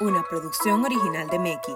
[0.00, 1.72] una producción original de Meki.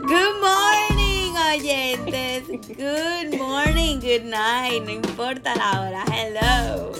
[0.00, 2.48] Good morning, oyentes.
[2.48, 4.82] Good morning, good night.
[4.84, 6.04] No importa la hora.
[6.12, 6.92] Hello.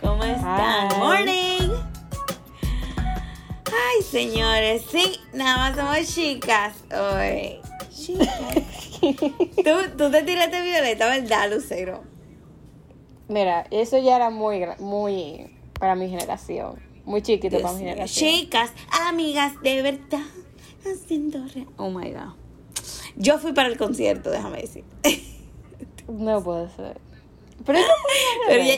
[0.00, 0.90] ¿Cómo están?
[0.92, 0.98] Hi.
[0.98, 1.70] Morning.
[3.66, 7.60] Ay, señores, sí, nada más somos chicas hoy.
[7.90, 8.54] Chicas.
[9.00, 12.02] ¿Tú, tú te tiraste violeta, ¿verdad, Lucero?
[13.28, 16.78] Mira, eso ya era muy, muy para mi generación.
[17.04, 18.30] Muy chiquito para mi generación.
[18.30, 18.72] Chicas,
[19.08, 20.22] amigas, de verdad.
[20.86, 22.34] Haciendo re- Oh my god.
[23.16, 24.84] Yo fui para el concierto, déjame decir.
[26.08, 26.98] No puede ser.
[27.64, 28.12] Pero eso fue
[28.48, 28.74] Pero ya,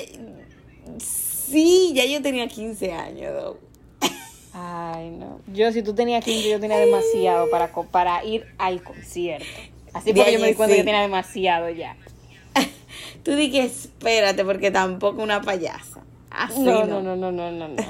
[0.98, 3.32] sí, ya yo tenía 15 años.
[3.32, 3.58] though.
[4.52, 5.40] Ay, no.
[5.52, 9.46] Yo, si tú tenías 15, yo tenía demasiado para, co- para ir al concierto.
[9.92, 10.80] Así De fue que yo me di cuenta sí.
[10.80, 11.96] que tenía demasiado ya.
[13.22, 16.04] Tú di que espérate, porque tampoco una payasa.
[16.36, 17.00] Así No, no.
[17.02, 17.82] no, no, no, no, no.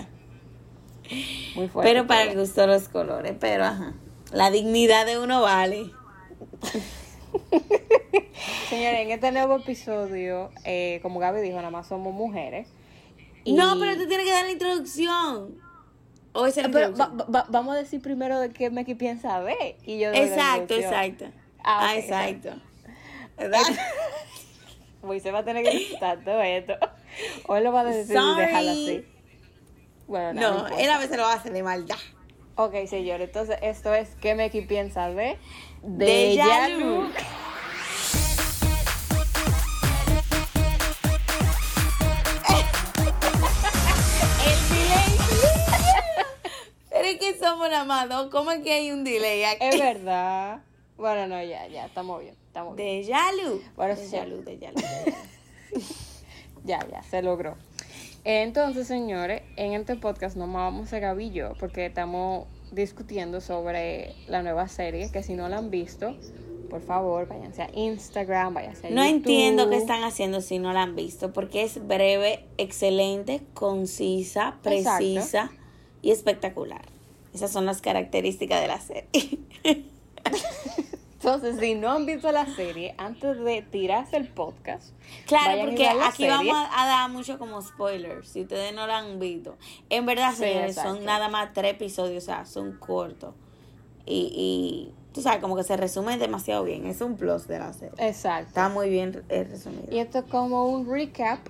[1.57, 1.91] Muy fuerte.
[1.93, 3.95] Pero para el gusto de los colores, pero ajá.
[4.33, 5.91] La dignidad de uno vale.
[8.69, 12.69] Señores, en este nuevo episodio, eh, como Gaby dijo, nada más somos mujeres.
[13.45, 15.59] Y- No, pero tú tienes que dar la introducción.
[16.33, 17.27] O esa es la Pero introducción?
[17.35, 19.77] va- va- vamos a decir primero de qué Meki piensa de.
[19.85, 21.27] Y yo Exacto, exacto.
[21.63, 22.49] Ah, Ah, ok, exacto.
[23.39, 23.81] Exacto.
[25.23, 26.75] Se va a tener que quitar todo esto.
[27.47, 28.47] O él lo va a decir Sorry.
[28.47, 29.07] dejarlo así.
[30.07, 31.97] Bueno, no, No, él a veces lo hace de maldad.
[32.57, 35.37] Ok, señor, entonces esto es ¿Qué Meki piensa de?
[35.83, 36.03] Vu.
[36.03, 36.79] El delay.
[46.91, 48.29] Pero es que somos nada más dos.
[48.31, 49.67] ¿Cómo es que hay un delay aquí?
[49.67, 50.61] Es verdad.
[50.97, 53.03] Bueno, no, ya, ya, estamos bien, estamos bien.
[53.03, 53.63] De Yalu.
[53.77, 54.09] Bueno, de.
[54.09, 54.75] Yalu, de Yalu.
[54.77, 55.17] de Yalu.
[56.67, 57.57] Ya, ya, se logró.
[58.25, 64.67] Entonces, señores, en este podcast no vamos a yo, porque estamos discutiendo sobre la nueva
[64.67, 66.17] serie, que si no la han visto,
[66.69, 69.17] por favor, váyanse a Instagram, váyanse a No YouTube.
[69.17, 75.53] entiendo qué están haciendo si no la han visto, porque es breve, excelente, concisa, precisa
[76.03, 76.83] y espectacular.
[77.33, 79.07] Esas son las características de la serie.
[81.27, 84.93] Entonces, si no han visto la serie, antes de tirarse el podcast,
[85.27, 86.31] Claro, porque aquí serie.
[86.31, 89.57] vamos a, a dar mucho como spoilers, si ustedes no la han visto.
[89.91, 90.95] En verdad, Sí, señores, exacto.
[90.97, 93.35] son nada más tres episodios, o sea, son cortos.
[94.05, 96.87] Y, y tú sabes, como que se resume demasiado bien.
[96.87, 97.95] Es un plus de la serie.
[97.99, 98.47] Exacto.
[98.49, 99.89] Está muy bien eh, resumido.
[99.91, 101.41] Y esto es como un recap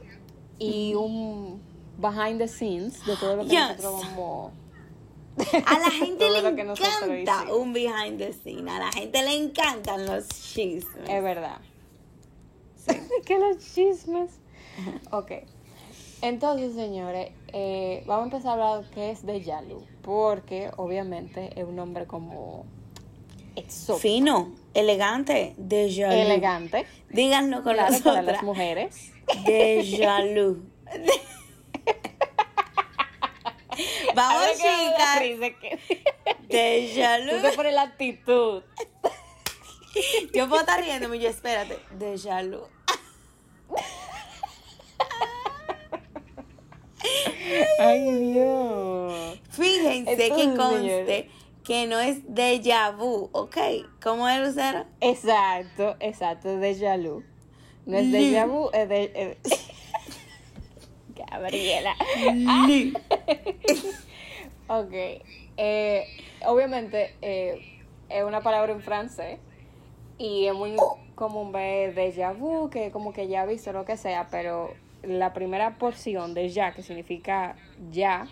[0.59, 1.61] y un
[1.99, 3.61] behind the scenes de todo lo que Yes.
[3.77, 4.53] nosotros vamos...
[5.65, 8.71] A la gente le encanta un behind the scene.
[8.71, 11.09] A la gente le encantan los chismes.
[11.09, 11.59] Es verdad.
[13.25, 14.31] que los chismes.
[15.11, 15.33] Ok.
[16.23, 19.85] Entonces, señores, eh, vamos a empezar a hablar qué es de Yalu.
[20.03, 22.65] Porque, obviamente, es un nombre como
[23.55, 26.13] exótico, Fino, elegante, de Jalou.
[26.19, 26.87] elegante.
[27.11, 28.37] Díganlo con Claro, las para otras.
[28.37, 29.13] las mujeres.
[29.45, 30.59] De Jalou.
[34.17, 35.21] Vamos, chicas.
[36.49, 38.63] De Tú te pones la actitud.
[40.33, 41.79] Yo puedo estar riéndome y yo, espérate.
[41.99, 42.67] De Jalou.
[47.79, 49.41] Ay, Dios.
[49.51, 51.31] Fíjense que conste
[51.63, 53.57] que no es déjà vu, ¿ok?
[54.03, 54.87] ¿Cómo es, Lucero?
[55.01, 57.23] Exacto, exacto, de Yalu.
[57.87, 59.13] No es de vu, es de.
[59.15, 59.39] eh,
[61.31, 61.95] Gabriela.
[64.69, 64.93] Ok.
[65.57, 66.07] eh,
[66.45, 69.39] obviamente eh, es una palabra en francés
[70.19, 70.75] y es muy
[71.15, 75.79] común ver déjà vu, que como que ya visto lo que sea, pero la primera
[75.79, 77.57] porción de ya, que significa
[77.93, 78.27] ya,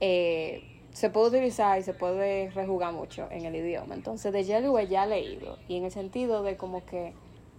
[0.00, 0.62] eh,
[0.92, 3.94] se puede utilizar y se puede rejugar mucho en el idioma.
[3.94, 7.14] Entonces, déjà vu es ya leído y en el sentido de como que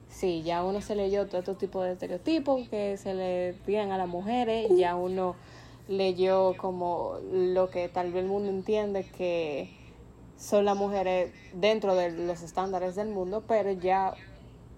[0.09, 3.97] Sí, ya uno se leyó todo este tipo de estereotipos que se le tiran a
[3.97, 5.35] las mujeres, ya uno
[5.87, 9.69] leyó como lo que tal vez el mundo entiende que
[10.37, 14.13] son las mujeres dentro de los estándares del mundo, pero ya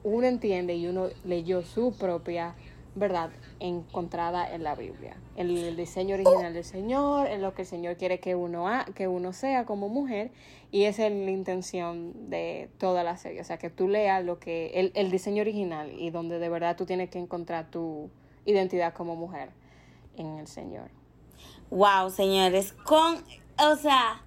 [0.03, 2.55] uno entiende y uno leyó su propia
[2.95, 3.29] verdad
[3.59, 8.19] encontrada en la Biblia, el diseño original del Señor, en lo que el Señor quiere
[8.19, 10.31] que uno ha, que uno sea como mujer,
[10.71, 14.39] y esa es la intención de toda la serie, o sea, que tú leas lo
[14.39, 18.09] que el, el diseño original y donde de verdad tú tienes que encontrar tu
[18.45, 19.49] identidad como mujer
[20.17, 20.89] en el Señor.
[21.69, 23.23] Wow, señores, con,
[23.57, 24.21] o sea,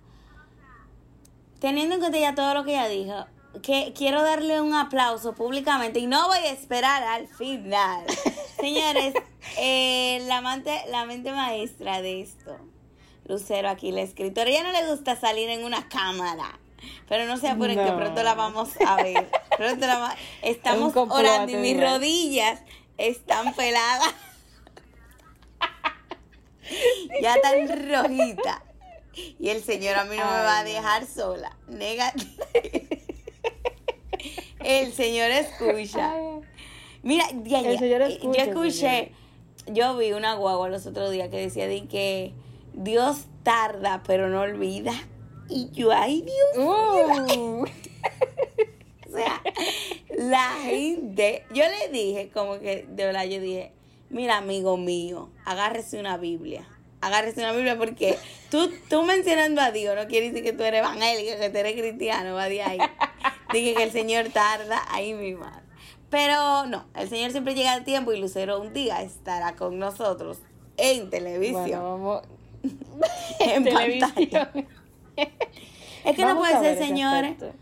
[1.59, 3.27] teniendo en cuenta ya todo lo que ella dijo,
[3.63, 8.05] que quiero darle un aplauso públicamente y no voy a esperar al final.
[8.61, 9.15] Señores,
[9.59, 12.57] eh, la, mente, la mente maestra de esto
[13.27, 14.51] Lucero aquí, la escritora.
[14.51, 16.59] Ella no le gusta salir en una cámara.
[17.09, 17.97] Pero no se apuren que No.
[17.97, 19.31] pronto la vamos a ver.
[19.57, 22.61] Pronto la va- Estamos orando y mis rodillas
[22.99, 24.15] están peladas.
[27.23, 28.61] ya tan rojitas.
[29.39, 31.57] Y el Señor a mí no me va a dejar sola.
[31.69, 32.45] Negativo.
[34.65, 36.15] El Señor escucha.
[37.03, 39.13] Mira, ya, ya, eh, escucha, yo escuché,
[39.67, 42.33] yo vi una guagua los otros días que decía de que
[42.73, 44.93] Dios tarda pero no olvida.
[45.49, 47.65] Y yo, ay Dios, Uh.
[47.65, 49.43] o sea,
[50.17, 53.73] la gente, yo le dije como que, de verdad, yo dije,
[54.09, 56.67] mira amigo mío, agárrese una Biblia.
[57.03, 58.17] Agárrese una Biblia porque
[58.51, 61.75] tú, tú mencionando a Dios no quiere decir que tú eres evangélico, que tú eres
[61.75, 62.79] cristiano, va de ahí.
[63.55, 65.47] Dije que el Señor tarda ahí mismo.
[66.11, 70.39] Pero no, el Señor siempre llega a tiempo y Lucero un día estará con nosotros
[70.77, 71.63] en televisión.
[71.65, 72.23] Bueno, vamos.
[73.41, 74.53] en pantalla.
[74.53, 74.67] televisión.
[76.05, 77.33] Es que no puede ser, señores.
[77.33, 77.57] aspecto.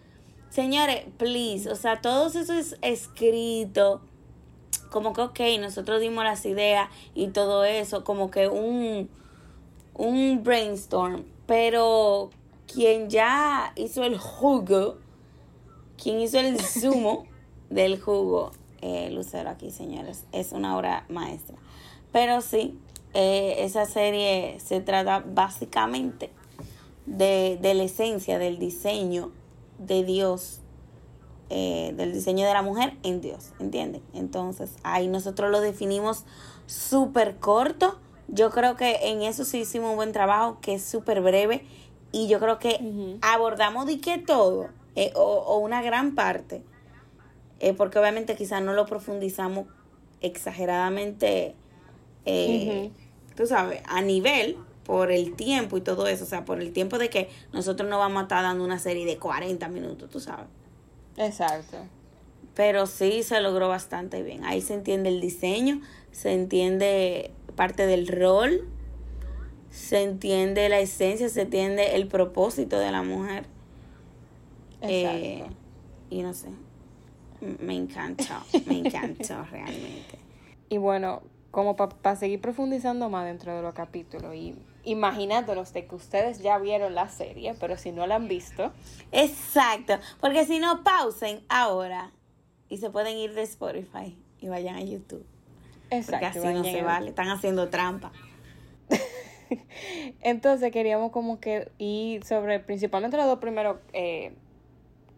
[0.49, 4.03] Señores, please, o sea, todo eso es escrito,
[4.91, 9.09] como que, ok, nosotros dimos las ideas y todo eso, como que un,
[9.95, 12.31] un brainstorm, pero
[12.67, 14.99] quien ya hizo el jugo,
[16.03, 17.25] quien hizo el zumo
[17.71, 18.51] del jugo,
[18.81, 21.57] eh, Lucero aquí, señores, es una obra maestra.
[22.11, 22.77] Pero sí,
[23.15, 26.31] eh, esa serie se trata básicamente
[27.07, 29.31] de, de la esencia del diseño
[29.79, 30.61] de Dios,
[31.51, 34.03] eh, del diseño de la mujer en Dios, ¿entienden?
[34.13, 36.25] Entonces ahí nosotros lo definimos
[36.67, 38.01] súper corto.
[38.27, 41.65] Yo creo que en eso sí hicimos un buen trabajo, que es súper breve.
[42.11, 46.63] Y yo creo que abordamos de que todo, eh, o, o una gran parte,
[47.61, 49.67] eh, porque obviamente quizás no lo profundizamos
[50.21, 51.55] exageradamente,
[52.25, 52.91] eh,
[53.37, 56.99] tú sabes, a nivel por el tiempo y todo eso, o sea, por el tiempo
[56.99, 60.47] de que nosotros no vamos a estar dando una serie de 40 minutos, tú sabes.
[61.17, 61.79] Exacto.
[62.55, 64.45] Pero sí se logró bastante bien.
[64.45, 65.81] Ahí se entiende el diseño,
[66.11, 68.69] se entiende parte del rol,
[69.71, 73.47] se entiende la esencia, se entiende el propósito de la mujer.
[74.83, 75.45] Eh,
[76.11, 76.51] y no sé,
[77.61, 78.35] me encantó,
[78.67, 80.19] me encantó realmente.
[80.69, 85.95] Y bueno, como para seguir profundizando más dentro de los capítulos y imaginándonos de que
[85.95, 88.73] ustedes ya vieron la serie, pero si no la han visto,
[89.13, 92.11] Exacto, porque si no, pausen ahora
[92.69, 95.25] y se pueden ir de Spotify y vayan a YouTube.
[95.91, 96.27] Porque exacto.
[96.27, 98.13] así no se a- vale, están haciendo trampa.
[100.21, 104.35] Entonces queríamos como que ir sobre principalmente los dos primeros eh,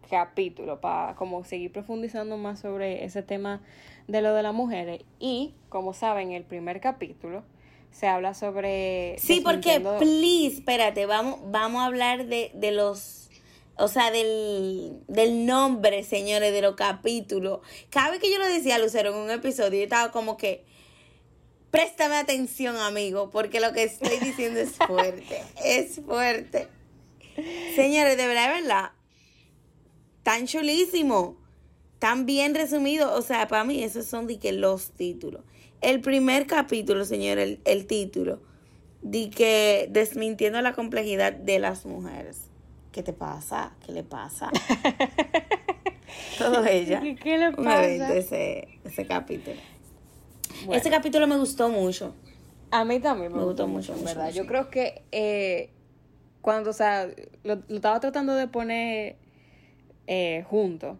[0.07, 3.61] capítulos para como seguir profundizando más sobre ese tema
[4.07, 5.01] de lo de las mujeres.
[5.19, 7.43] Y como saben, el primer capítulo
[7.91, 9.15] se habla sobre...
[9.19, 13.29] Sí, porque, please, espérate, vamos, vamos a hablar de, de los,
[13.77, 17.61] o sea, del, del nombre, señores, de los capítulos.
[17.89, 20.65] Cada vez que yo lo decía a Lucero en un episodio, yo estaba como que,
[21.71, 26.67] préstame atención, amigo, porque lo que estoy diciendo es fuerte, es fuerte.
[27.75, 28.91] Señores, de verdad, de verdad,
[30.25, 31.37] tan chulísimo,
[31.99, 35.43] tan bien resumido, o sea, para mí esos son de que los títulos.
[35.81, 38.41] El primer capítulo, señor, el, el título,
[39.03, 42.45] de que desmintiendo la complejidad de las mujeres.
[42.91, 43.75] ¿Qué te pasa?
[43.85, 44.49] ¿Qué le pasa?
[46.39, 47.01] Todo ella.
[47.21, 47.85] ¿Qué- le pasa?
[47.85, 49.57] evento ese, ese capítulo.
[50.65, 50.81] Bueno.
[50.81, 52.15] Ese capítulo me gustó mucho.
[52.71, 54.25] A mí también me, Me gustó, gustó mucho, mucho, verdad.
[54.25, 54.37] mucho.
[54.37, 55.69] Yo creo que eh,
[56.41, 57.07] cuando, o sea,
[57.43, 59.17] lo, lo estaba tratando de poner
[60.07, 60.97] eh, junto,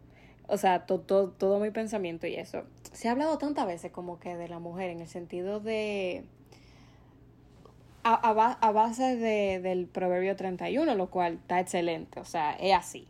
[0.48, 2.64] o sea, to- to- todo mi pensamiento y eso.
[2.92, 6.26] Se ha hablado tantas veces como que de la mujer en el sentido de...
[8.04, 12.74] A, a a base de, del proverbio 31, lo cual está excelente, o sea, es
[12.74, 13.08] así.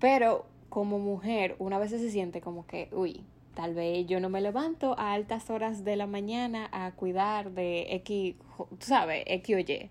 [0.00, 3.22] Pero como mujer, una vez se siente como que, uy,
[3.54, 7.86] tal vez yo no me levanto a altas horas de la mañana a cuidar de
[7.96, 9.90] X, tú sabes, X o Y.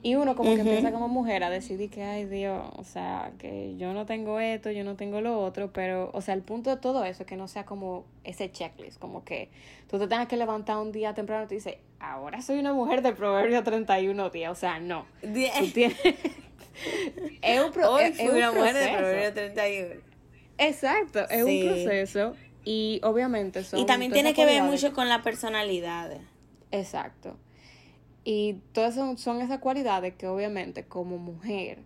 [0.00, 3.76] Y uno como que empieza como mujer a decidir que, ay Dios, o sea, que
[3.78, 6.76] yo no tengo esto, yo no tengo lo otro, pero, o sea, el punto de
[6.76, 9.50] todo eso es que no sea como ese checklist, como que
[9.90, 13.02] tú te tengas que levantar un día temprano y te dices, ahora soy una mujer
[13.02, 15.04] del proverbio 31 día, o sea, no.
[15.20, 15.28] Tú
[15.74, 15.96] tienes...
[17.42, 18.88] es un, pro- Hoy es- es fui un una mujer de.
[18.96, 19.94] Proverbio 31.
[20.58, 21.62] Exacto, es Sí.
[21.62, 26.10] un proceso y obviamente son Y también tiene que ver mucho con la personalidad.
[26.70, 27.36] Exacto.
[28.30, 31.78] Y todas son, esas cualidades que obviamente como mujer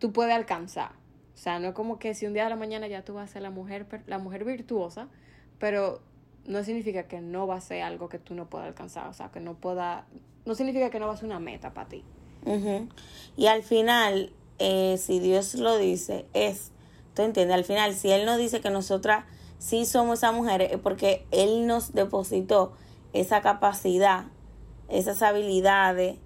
[0.00, 0.90] tú puedes alcanzar.
[1.36, 3.30] O sea, no es como que si un día de la mañana ya tú vas
[3.30, 5.06] a ser la mujer, la mujer virtuosa,
[5.60, 6.00] pero
[6.44, 9.06] no significa que no va a ser algo que tú no puedas alcanzar.
[9.06, 10.08] O sea, que no pueda,
[10.44, 12.02] no significa que no va a ser una meta para ti.
[13.36, 16.72] Y al final, eh, si Dios lo dice, es,
[17.14, 17.54] ¿tú entiendes?
[17.54, 19.24] Al final, si Él nos dice que nosotras
[19.60, 22.72] sí somos esas mujeres, es porque Él nos depositó
[23.12, 24.24] esa capacidad,
[24.88, 26.16] esas habilidades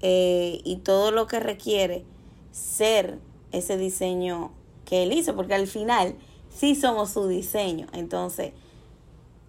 [0.00, 2.04] eh, y todo lo que requiere
[2.52, 3.18] ser
[3.52, 4.52] ese diseño
[4.84, 6.16] que Él hizo, porque al final
[6.48, 7.86] sí somos su diseño.
[7.92, 8.52] Entonces,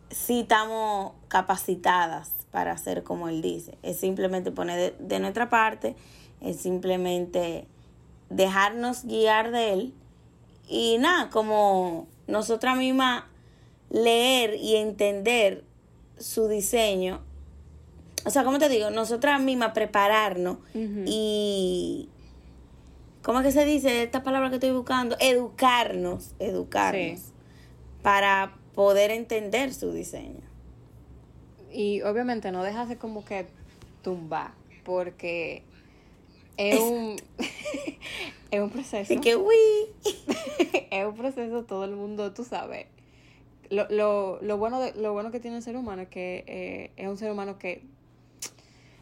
[0.09, 3.77] sí estamos capacitadas para hacer como él dice.
[3.83, 5.95] Es simplemente poner de, de, nuestra parte,
[6.41, 7.67] es simplemente
[8.29, 9.93] dejarnos guiar de él
[10.67, 13.23] y nada, como nosotras mismas
[13.89, 15.63] leer y entender
[16.17, 17.21] su diseño.
[18.29, 20.59] O sea, como te digo, nosotras mismas prepararnos
[21.07, 22.09] y...
[23.24, 25.15] ¿Cómo es que se dice esta palabra que estoy buscando?
[25.19, 27.25] Educarnos, educarnos Sí.
[28.03, 30.43] para poder entender su diseño.
[31.74, 33.48] Y obviamente no dejarse como que
[34.03, 34.51] tumbar,
[34.83, 35.63] porque
[36.55, 37.15] es un,
[38.51, 39.12] es un proceso.
[39.12, 39.55] Así que, uy,
[40.91, 42.86] es un proceso, todo el mundo, tú sabes.
[43.71, 46.91] Lo, lo, lo, bueno, de, lo bueno que tiene el ser humano es que eh,
[46.95, 47.83] es un ser humano que.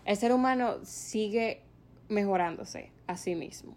[0.07, 1.63] El ser humano sigue
[2.07, 3.75] mejorándose a sí mismo.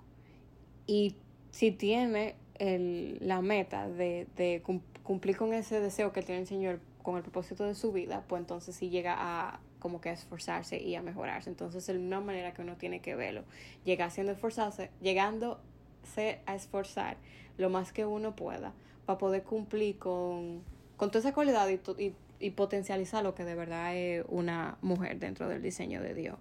[0.86, 1.16] Y
[1.50, 6.46] si tiene el, la meta de, de cum- cumplir con ese deseo que tiene el
[6.46, 10.12] Señor con el propósito de su vida, pues entonces sí llega a como que a
[10.12, 11.50] esforzarse y a mejorarse.
[11.50, 13.42] Entonces es una manera que uno tiene que verlo.
[13.84, 17.16] Llega haciendo esforzarse, llegándose a esforzar
[17.58, 18.72] lo más que uno pueda
[19.04, 20.62] para poder cumplir con,
[20.96, 24.78] con toda esa cualidad y, to- y, y potencializar lo que de verdad es una
[24.80, 26.36] mujer dentro del diseño de Dios.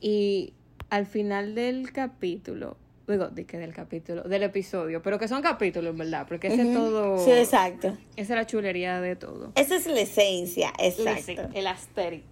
[0.00, 0.52] Y
[0.90, 5.96] al final del capítulo, digo, de que del capítulo, del episodio, pero que son capítulos,
[5.96, 6.26] ¿verdad?
[6.28, 6.74] Porque ese es Ujú.
[6.74, 7.88] todo, Sí, exacto.
[8.16, 9.52] esa es la chulería de todo.
[9.54, 11.48] Esa es la esencia, exacto.
[11.54, 12.24] El aesthetic.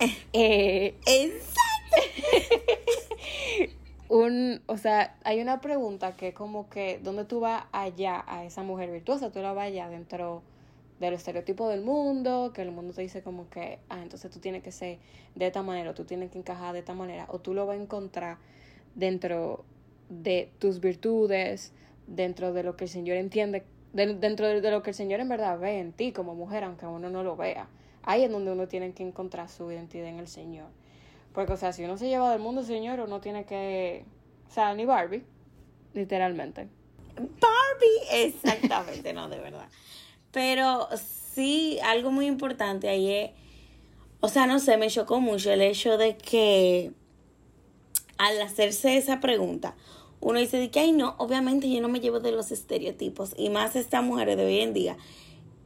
[0.32, 1.58] Eh, Exacto.
[4.08, 8.62] un, o sea, hay una pregunta que como que, ¿dónde tú vas allá a esa
[8.62, 9.30] mujer virtuosa?
[9.30, 10.42] Tú la vas allá dentro
[11.00, 14.62] del estereotipo del mundo, que el mundo te dice como que, ah, entonces tú tienes
[14.62, 14.98] que ser
[15.34, 17.78] de esta manera, o tú tienes que encajar de esta manera, o tú lo vas
[17.78, 18.38] a encontrar
[18.94, 19.64] dentro
[20.08, 21.72] de tus virtudes,
[22.06, 25.20] dentro de lo que el Señor entiende, de- dentro de, de lo que el Señor
[25.20, 27.68] en verdad ve en ti como mujer, aunque uno no lo vea.
[28.02, 30.66] Ahí es donde uno tiene que encontrar su identidad en el Señor.
[31.34, 34.04] Porque, o sea, si uno se lleva del mundo, Señor, uno tiene que...
[34.48, 35.22] O sea, ni Barbie,
[35.92, 36.68] literalmente.
[37.16, 39.68] Barbie, exactamente, no, de verdad.
[40.32, 40.88] Pero
[41.34, 43.30] sí, algo muy importante ahí es,
[44.20, 46.92] o sea, no sé, me chocó mucho el hecho de que
[48.18, 49.76] al hacerse esa pregunta,
[50.20, 53.50] uno dice de que, ay, no, obviamente yo no me llevo de los estereotipos, y
[53.50, 54.96] más estas mujeres de hoy en día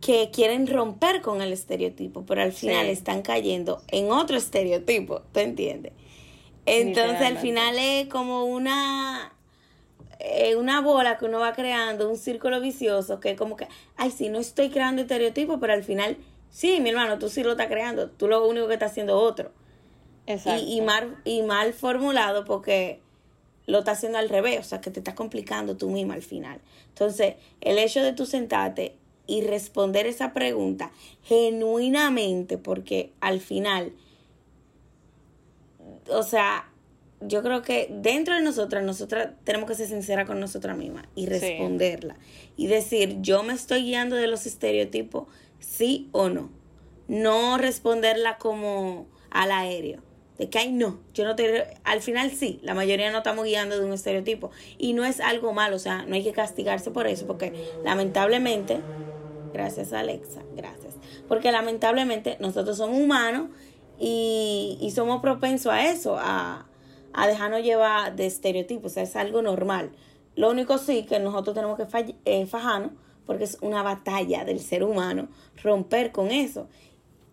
[0.03, 2.93] que quieren romper con el estereotipo, pero al final Sí.
[2.93, 5.93] están cayendo en otro estereotipo, ¿tú entiendes?
[6.67, 9.33] Entonces al final es como una
[10.25, 14.29] eh, una bola que uno va creando, un círculo vicioso, que como que, ay, sí,
[14.29, 16.17] no estoy creando estereotipos, pero al final,
[16.49, 19.31] sí, mi hermano, tú sí lo estás creando, tú lo único que estás haciendo es
[19.33, 19.51] otro.
[20.27, 20.63] Exacto.
[20.65, 23.01] Y, y, mal, y mal formulado porque
[23.67, 26.61] lo estás haciendo al revés, o sea, que te estás complicando tú misma al final.
[26.91, 30.93] Entonces, el hecho de tú sentarte y responder esa pregunta
[31.25, 33.93] genuinamente, porque al final,
[36.09, 36.72] o sea,
[37.27, 41.27] yo creo que dentro de nosotras, nosotras tenemos que ser sinceras con nosotras mismas y
[41.27, 42.17] responderla.
[42.57, 45.27] Y decir, yo me estoy guiando de los estereotipos,
[45.59, 46.51] sí o no.
[47.09, 50.03] No responderla como al aéreo.
[50.39, 51.67] De que, ay, no, yo no te...
[51.85, 54.51] Al final sí, la mayoría no estamos guiando de un estereotipo.
[54.79, 57.53] Y no es algo malo, o sea, no hay que castigarse por eso, porque
[57.85, 58.81] lamentablemente,
[59.53, 60.95] gracias Alexa, gracias.
[61.29, 63.51] Porque lamentablemente nosotros somos humanos
[63.99, 66.67] y, y somos propensos a eso, a,
[67.15, 69.91] a dejarnos llevar de estereotipos, o sea, es algo normal.
[70.35, 72.93] Lo único sí que nosotros tenemos que fall- eh, fajarnos,
[73.27, 75.29] porque es una batalla del ser humano,
[75.63, 76.69] romper con eso.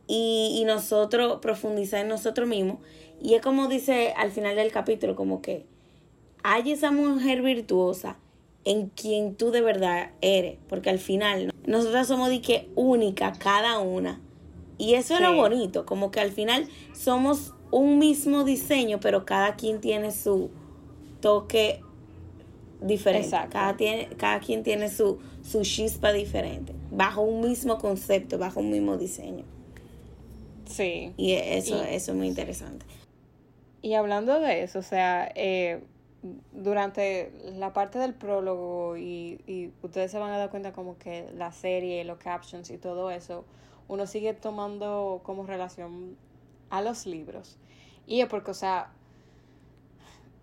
[0.08, 2.78] Y, y nosotros profundizar en nosotros mismos.
[3.22, 5.66] Y es como dice al final del capítulo, como que
[6.44, 8.18] hay esa mujer virtuosa
[8.66, 13.80] en quien tú de verdad eres, porque al final nosotras somos de que única cada
[13.80, 14.20] una.
[14.78, 19.56] Y eso es lo bonito, como que al final somos un mismo diseño, pero cada
[19.56, 20.50] quien tiene su
[21.22, 21.82] toque
[22.82, 23.28] diferente.
[23.28, 23.54] Exacto.
[23.54, 28.72] Cada, tiene, cada quien tiene su, su chispa diferente, bajo un mismo concepto, bajo un
[28.72, 29.44] mismo diseño.
[30.66, 31.14] Sí.
[31.18, 32.86] Y eso, Y- eso es muy interesante.
[33.82, 35.82] Y hablando de eso, o sea, eh,
[36.52, 41.30] durante la parte del prólogo y, y ustedes se van a dar cuenta como que
[41.38, 43.46] la serie, los captions y todo eso,
[43.88, 46.18] uno sigue tomando como relación
[46.70, 47.58] a los libros.
[48.06, 48.92] Y es porque, o sea,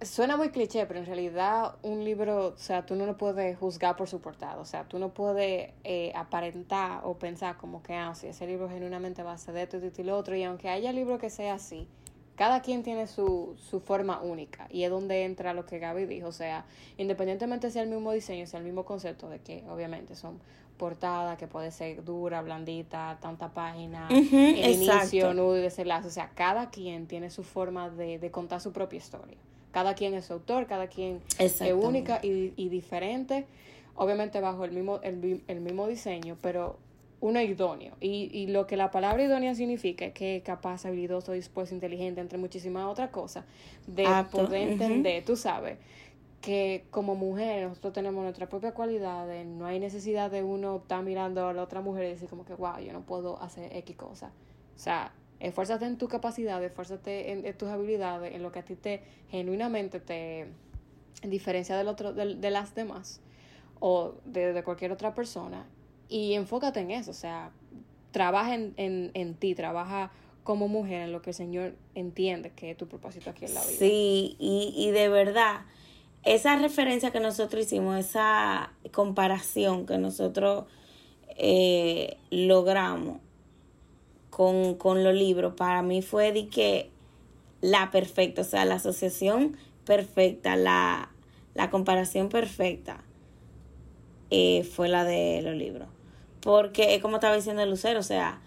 [0.03, 3.97] suena muy cliché, pero en realidad un libro, o sea, tú no lo puedes juzgar
[3.97, 8.15] por su portada, o sea, tú no puedes eh, aparentar o pensar como que, ah,
[8.15, 10.93] si ese libro genuinamente va a ser de esto, y lo otro, y aunque haya
[10.93, 11.89] libro que sea así,
[12.37, 14.69] cada quien tiene su, su forma única.
[14.71, 16.67] Y es donde entra lo que Gaby dijo, o sea,
[16.99, 20.39] independientemente sea el mismo diseño, sea el mismo concepto de que obviamente son
[20.77, 26.09] portada que puede ser dura, blandita, tanta página, el inicio, nudo y desenlace.
[26.09, 29.37] O sea, cada quien tiene su forma de, de, contar su propia historia.
[29.73, 33.47] Cada quien es autor, cada quien es única y, y, diferente.
[33.95, 36.79] Obviamente bajo el mismo, el, el mismo diseño, pero
[37.21, 37.95] uno idóneo.
[38.01, 42.21] Y, y lo que la palabra idónea significa es que es capaz, habilidoso, dispuesto, inteligente,
[42.21, 43.45] entre muchísimas otras cosas,
[43.87, 45.79] de poder entender, tú sabes
[46.41, 51.49] que como mujer nosotros tenemos nuestra propia cualidad, no hay necesidad de uno estar mirando
[51.49, 54.31] a la otra mujer y decir como que, wow, yo no puedo hacer X cosa.
[54.77, 58.77] O sea, esfuérzate en tu capacidad, esfuérzate en, tus habilidades, en lo que a ti
[58.77, 60.49] te genuinamente te
[61.23, 63.21] diferencia del otro, de, de las demás
[63.81, 65.67] o de, cualquier otra persona
[66.09, 67.51] y enfócate en eso, o sea,
[68.13, 70.13] trabaja en, en, en ti, trabaja
[70.45, 73.63] como mujer en lo que el Señor entiende que es tu propósito aquí en la
[73.63, 73.79] vida.
[73.79, 75.63] Sí, y de verdad
[76.27, 80.65] esa referencia que nosotros hicimos, esa comparación que nosotros
[81.37, 83.21] eh, logramos
[84.29, 86.91] con, con, los libros, para mí fue de que
[87.61, 91.11] la perfecta, o sea, la asociación perfecta, la,
[91.55, 93.05] la comparación perfecta
[94.31, 95.89] eh, fue la de los libros.
[96.41, 98.41] Porque, como estaba diciendo Lucero, o sea,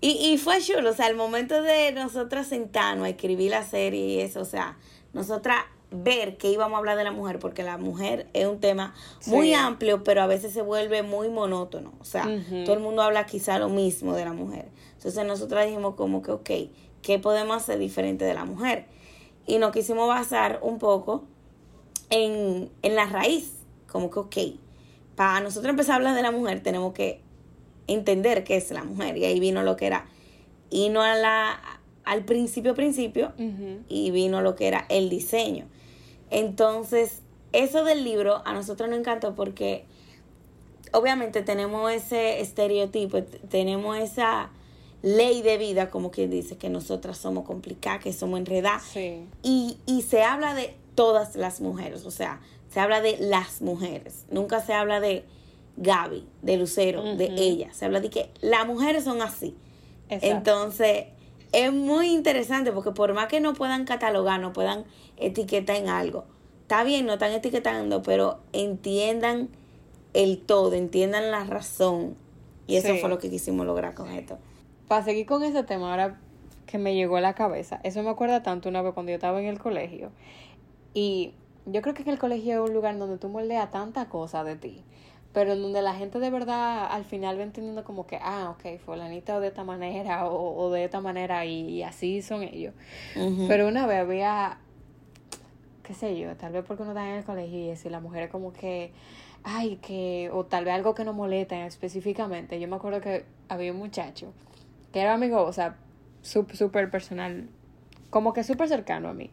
[0.00, 4.04] y, y fue chulo, o sea, el momento de nosotras sentarnos a escribir la serie
[4.04, 4.78] y eso, o sea,
[5.12, 8.94] nosotras ver que íbamos a hablar de la mujer, porque la mujer es un tema
[9.26, 11.92] muy amplio, pero a veces se vuelve muy monótono.
[12.00, 12.24] O sea,
[12.64, 14.68] todo el mundo habla quizá lo mismo de la mujer.
[14.94, 16.50] Entonces nosotros dijimos como que, ok,
[17.02, 18.86] ¿qué podemos hacer diferente de la mujer?
[19.46, 21.24] Y nos quisimos basar un poco
[22.10, 23.52] en, en la raíz,
[23.90, 24.36] como que, ok,
[25.16, 27.20] para nosotros empezar a hablar de la mujer tenemos que
[27.86, 29.16] entender qué es la mujer.
[29.16, 30.06] Y ahí vino lo que era,
[30.70, 31.60] y no a la
[32.04, 33.32] al principio principio
[33.88, 35.66] y vino lo que era el diseño.
[36.30, 37.20] Entonces,
[37.52, 39.84] eso del libro a nosotros nos encantó porque
[40.92, 44.50] obviamente tenemos ese estereotipo, tenemos esa
[45.02, 48.84] ley de vida, como quien dice, que nosotras somos complicadas, que somos enredadas.
[49.42, 52.40] Y, y se habla de todas las mujeres, o sea,
[52.72, 55.24] se habla de las mujeres, nunca se habla de
[55.76, 59.56] Gaby, de Lucero, de ella, se habla de que las mujeres son así.
[60.08, 61.06] Entonces,
[61.52, 64.84] es muy interesante porque por más que no puedan catalogar, no puedan
[65.16, 66.24] etiquetar en algo,
[66.62, 69.48] está bien, no están etiquetando, pero entiendan
[70.14, 72.16] el todo, entiendan la razón.
[72.66, 74.38] Y eso fue lo que quisimos lograr con esto.
[74.86, 76.20] Para seguir con ese tema, ahora
[76.66, 79.40] que me llegó a la cabeza, eso me acuerda tanto una vez cuando yo estaba
[79.40, 80.12] en el colegio.
[80.94, 81.34] Y
[81.66, 84.54] yo creo que en el colegio es un lugar donde tú moldeas tanta cosa de
[84.54, 84.84] ti
[85.32, 88.80] pero en donde la gente de verdad al final va entendiendo como que, ah, ok,
[88.84, 92.74] fulanita o de esta manera o, o de esta manera y, así son ellos.
[93.46, 94.58] Pero una vez había,
[95.84, 98.24] qué sé yo, tal vez porque uno está en el colegio y si la mujer
[98.24, 98.92] es como que,
[99.44, 102.58] ay, que, o tal vez algo que no molesta específicamente.
[102.58, 104.32] Yo me acuerdo que había un muchacho
[104.92, 105.76] que era amigo, o sea,
[106.22, 107.48] súper personal,
[108.10, 109.30] como que súper cercano a mí.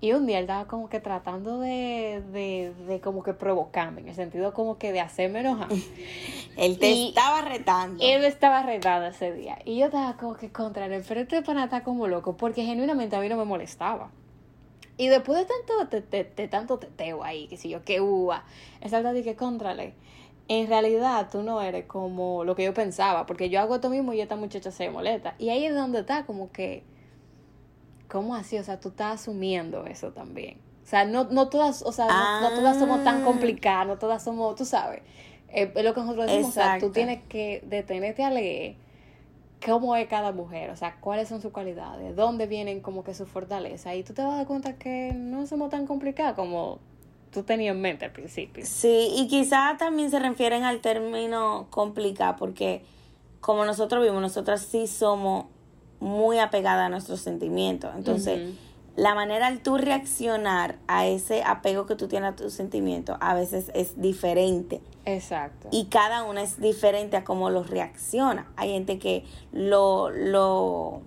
[0.00, 4.08] Y un día él estaba como que tratando de, de, de como que provocarme, en
[4.08, 5.68] el sentido como que de hacerme enojar.
[6.56, 8.02] él te estaba retando.
[8.04, 9.58] Él me estaba retando ese día.
[9.64, 13.16] Y yo estaba como que contra él, pero este pana está como loco, porque genuinamente
[13.16, 14.10] a mí no me molestaba.
[14.98, 18.44] Y después de tanto, de, de, tanto teteo ahí, que si yo, que uva,
[18.80, 19.94] esa que contrale.
[20.48, 24.12] En realidad tú no eres como lo que yo pensaba, porque yo hago esto mismo
[24.12, 25.34] y esta muchacha se molesta.
[25.38, 26.84] Y ahí es donde está como que
[28.08, 28.58] ¿Cómo así?
[28.58, 30.58] O sea, tú estás asumiendo eso también.
[30.82, 32.06] O sea, no, no todas, o sea,
[32.40, 33.24] no, todas somos tan ah.
[33.24, 35.02] complicadas, no todas somos, tú sabes.
[35.50, 38.76] Eh, es lo que nosotros decimos, o sea, tú tienes que detenerte a leer
[39.64, 43.28] cómo es cada mujer, o sea, cuáles son sus cualidades, dónde vienen como que sus
[43.28, 46.78] fortalezas, y tú te vas a dar cuenta que no somos tan complicadas como
[47.30, 48.64] tú tenías en mente al principio.
[48.66, 52.82] Sí, y quizás también se refieren al término complicado, porque
[53.40, 55.46] como nosotros vimos, nosotras sí somos
[56.00, 57.90] muy apegada a nuestros sentimientos.
[57.96, 58.54] Entonces,
[58.98, 63.34] la manera de tú reaccionar a ese apego que tú tienes a tus sentimientos a
[63.34, 64.80] veces es diferente.
[65.04, 65.68] Exacto.
[65.70, 68.50] Y cada una es diferente a cómo lo reacciona.
[68.56, 71.02] Hay gente que lo, lo,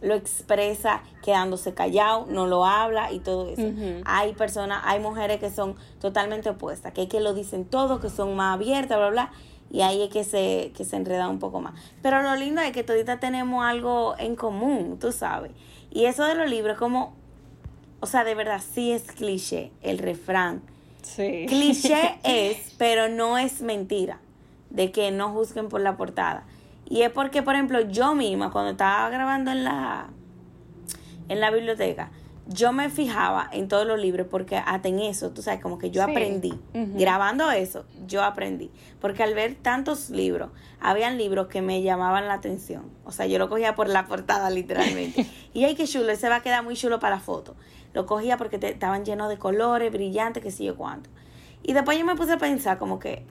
[0.00, 3.70] lo expresa quedándose callado, no lo habla y todo eso.
[4.06, 8.08] Hay personas, hay mujeres que son totalmente opuestas, que hay que lo dicen todo, que
[8.08, 9.32] son más abiertas, bla, bla,
[9.72, 11.74] y ahí es que se, que se enreda un poco más.
[12.02, 15.50] Pero lo lindo es que todita tenemos algo en común, tú sabes.
[15.90, 17.14] Y eso de los libros, como
[18.02, 20.60] o sea, de verdad sí es cliché el refrán.
[21.02, 21.46] Sí.
[21.48, 24.18] Cliché es, pero no es mentira,
[24.70, 26.42] de que no juzguen por la portada.
[26.88, 30.08] Y es porque, por ejemplo, yo misma, cuando estaba grabando en la,
[31.28, 32.10] en la biblioteca,
[32.48, 35.90] yo me fijaba en todos los libros porque hasta en eso, tú sabes, como que
[35.90, 36.10] yo Sí.
[36.10, 36.52] aprendí.
[36.74, 38.70] Grabando eso, yo aprendí.
[39.00, 40.50] Porque al ver tantos libros,
[40.80, 42.84] habían libros que me llamaban la atención.
[43.04, 45.24] O sea, yo lo cogía por la portada, literalmente.
[45.54, 47.54] y ay, qué chulo, ese va a quedar muy chulo para la foto.
[47.94, 51.10] Lo cogía porque te- estaban llenos de colores, brillantes, qué sé yo cuánto.
[51.62, 53.24] Y después yo me puse a pensar como que,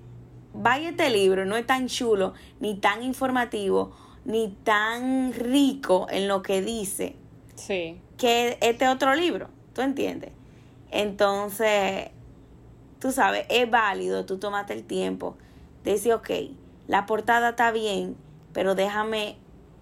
[0.53, 3.91] vaya este libro, no es tan chulo, ni tan informativo,
[4.23, 7.15] ni tan rico en lo que dice
[7.55, 7.99] Sí.
[8.21, 10.29] Que este otro libro, ¿tú entiendes?
[10.91, 12.09] Entonces,
[12.99, 15.37] tú sabes, es válido, tú tomaste el tiempo
[15.83, 16.29] de decir, ok,
[16.87, 18.15] la portada está bien,
[18.53, 19.37] pero déjame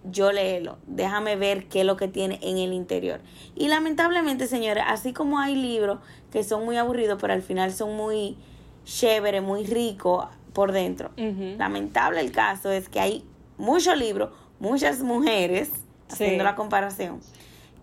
[0.05, 3.19] yo leerlo, déjame ver qué es lo que tiene en el interior.
[3.55, 5.99] Y lamentablemente, señores, así como hay libros
[6.31, 8.37] que son muy aburridos, pero al final son muy
[8.85, 11.11] chéveres, muy ricos por dentro.
[11.17, 13.25] Lamentable el caso es que hay
[13.57, 14.29] muchos libros,
[14.61, 15.71] muchas mujeres,
[16.09, 17.19] haciendo la comparación,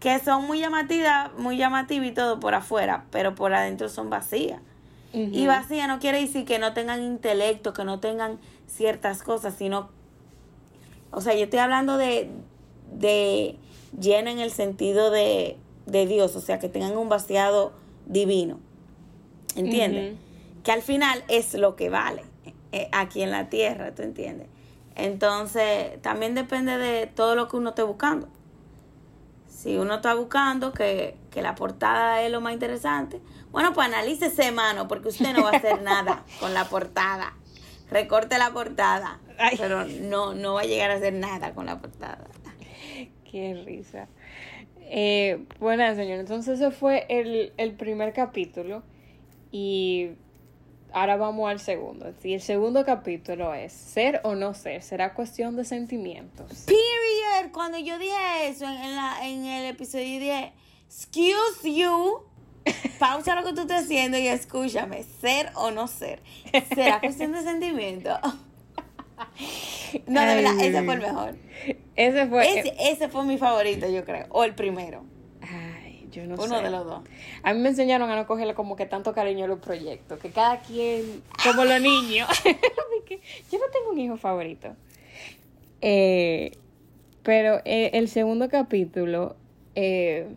[0.00, 4.60] que son muy llamativas, muy llamativas y todo por afuera, pero por adentro son vacías.
[5.12, 9.88] Y vacía no quiere decir que no tengan intelecto, que no tengan ciertas cosas, sino,
[11.10, 12.28] o sea, yo estoy hablando de,
[12.92, 13.56] de
[13.98, 15.56] lleno en el sentido de,
[15.86, 17.72] de Dios, o sea, que tengan un vaciado
[18.04, 18.58] divino.
[19.54, 20.16] ¿Entiendes?
[20.62, 22.22] Que al final es lo que vale
[22.72, 24.48] eh, aquí en la tierra, ¿tú entiendes?
[24.96, 28.28] Entonces, también depende de todo lo que uno esté buscando.
[29.66, 34.52] Si uno está buscando que, que la portada es lo más interesante, bueno, pues analícese,
[34.52, 37.32] mano, porque usted no va a hacer nada con la portada.
[37.90, 39.56] Recorte la portada, Ay.
[39.58, 42.28] pero no, no va a llegar a hacer nada con la portada.
[43.28, 44.06] Qué risa.
[44.82, 48.84] Eh, bueno, señor, entonces ese fue el, el primer capítulo
[49.50, 50.10] y
[50.96, 52.14] ahora vamos al segundo.
[52.24, 56.64] Y el segundo capítulo es ser o no ser, será cuestión de sentimientos.
[56.66, 57.52] Period.
[57.52, 60.52] Cuando yo dije eso en, en la, en el episodio, dije,
[60.86, 62.20] excuse you,
[62.98, 66.22] pausa lo que tú estés haciendo y escúchame, ser o no ser.
[66.74, 68.18] ¿Será cuestión de sentimiento?
[70.06, 71.36] No, de verdad, ese fue el mejor.
[71.94, 72.58] Ese fue...
[72.58, 74.26] Ese, ese fue mi favorito, yo creo.
[74.30, 75.04] O el primero.
[76.16, 76.64] Ay, yo no Uno sé.
[76.64, 77.02] de los dos.
[77.42, 80.30] A mí me enseñaron a no cogerle como que tanto cariño a los proyectos, que
[80.30, 82.28] cada quien, como los niños.
[83.52, 84.74] Yo no tengo un hijo favorito.
[85.80, 86.52] Eh,
[87.22, 89.36] pero eh, el segundo capítulo
[89.74, 90.28] eh,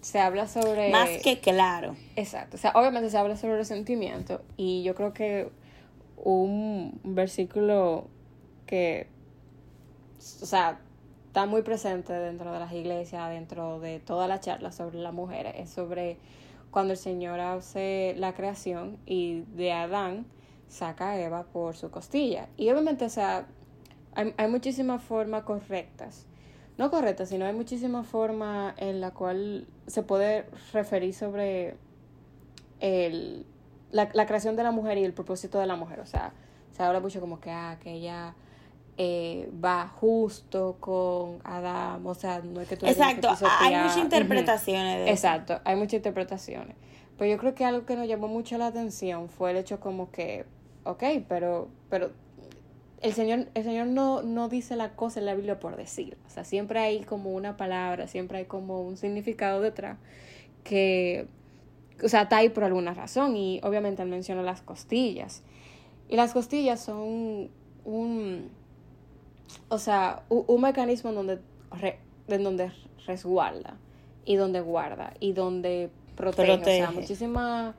[0.00, 0.90] se habla sobre...
[0.90, 1.96] Más que claro.
[2.16, 5.50] Exacto, o sea, obviamente se habla sobre los sentimientos y yo creo que
[6.16, 8.06] un versículo
[8.66, 9.06] que,
[10.42, 10.80] o sea,
[11.38, 15.54] está muy presente dentro de las iglesias, dentro de toda la charla sobre las mujeres,
[15.56, 16.16] es sobre
[16.72, 20.26] cuando el Señor hace la creación y de Adán
[20.66, 22.48] saca a Eva por su costilla.
[22.56, 23.46] Y obviamente, o sea,
[24.16, 26.26] hay, hay muchísimas formas correctas.
[26.76, 31.76] No correctas, sino hay muchísimas formas en la cual se puede referir sobre
[32.80, 33.46] el,
[33.92, 36.00] la, la creación de la mujer y el propósito de la mujer.
[36.00, 36.32] O sea,
[36.72, 38.34] se habla mucho como que, ah, que ella
[39.00, 42.04] eh, va justo con Adán.
[42.04, 43.28] O sea, no es que tú Exacto.
[43.60, 45.12] Hay muchas interpretaciones de eso.
[45.12, 46.76] Exacto, hay muchas interpretaciones.
[47.16, 50.10] Pero yo creo que algo que nos llamó mucho la atención fue el hecho como
[50.10, 50.44] que,
[50.84, 52.10] ok, pero, pero
[53.00, 56.16] el Señor, el Señor no, no dice la cosa en la Biblia por decir.
[56.26, 59.98] O sea, siempre hay como una palabra, siempre hay como un significado detrás
[60.64, 61.28] que,
[62.02, 63.36] o sea, está ahí por alguna razón.
[63.36, 65.42] Y obviamente él menciona las costillas.
[66.08, 67.50] Y las costillas son
[67.84, 68.50] un,
[69.68, 71.38] o sea, un, un mecanismo en donde,
[71.72, 72.72] re- en donde
[73.06, 73.76] resguarda
[74.24, 76.52] y donde guarda y donde protege.
[76.52, 77.74] O sea, muchísimas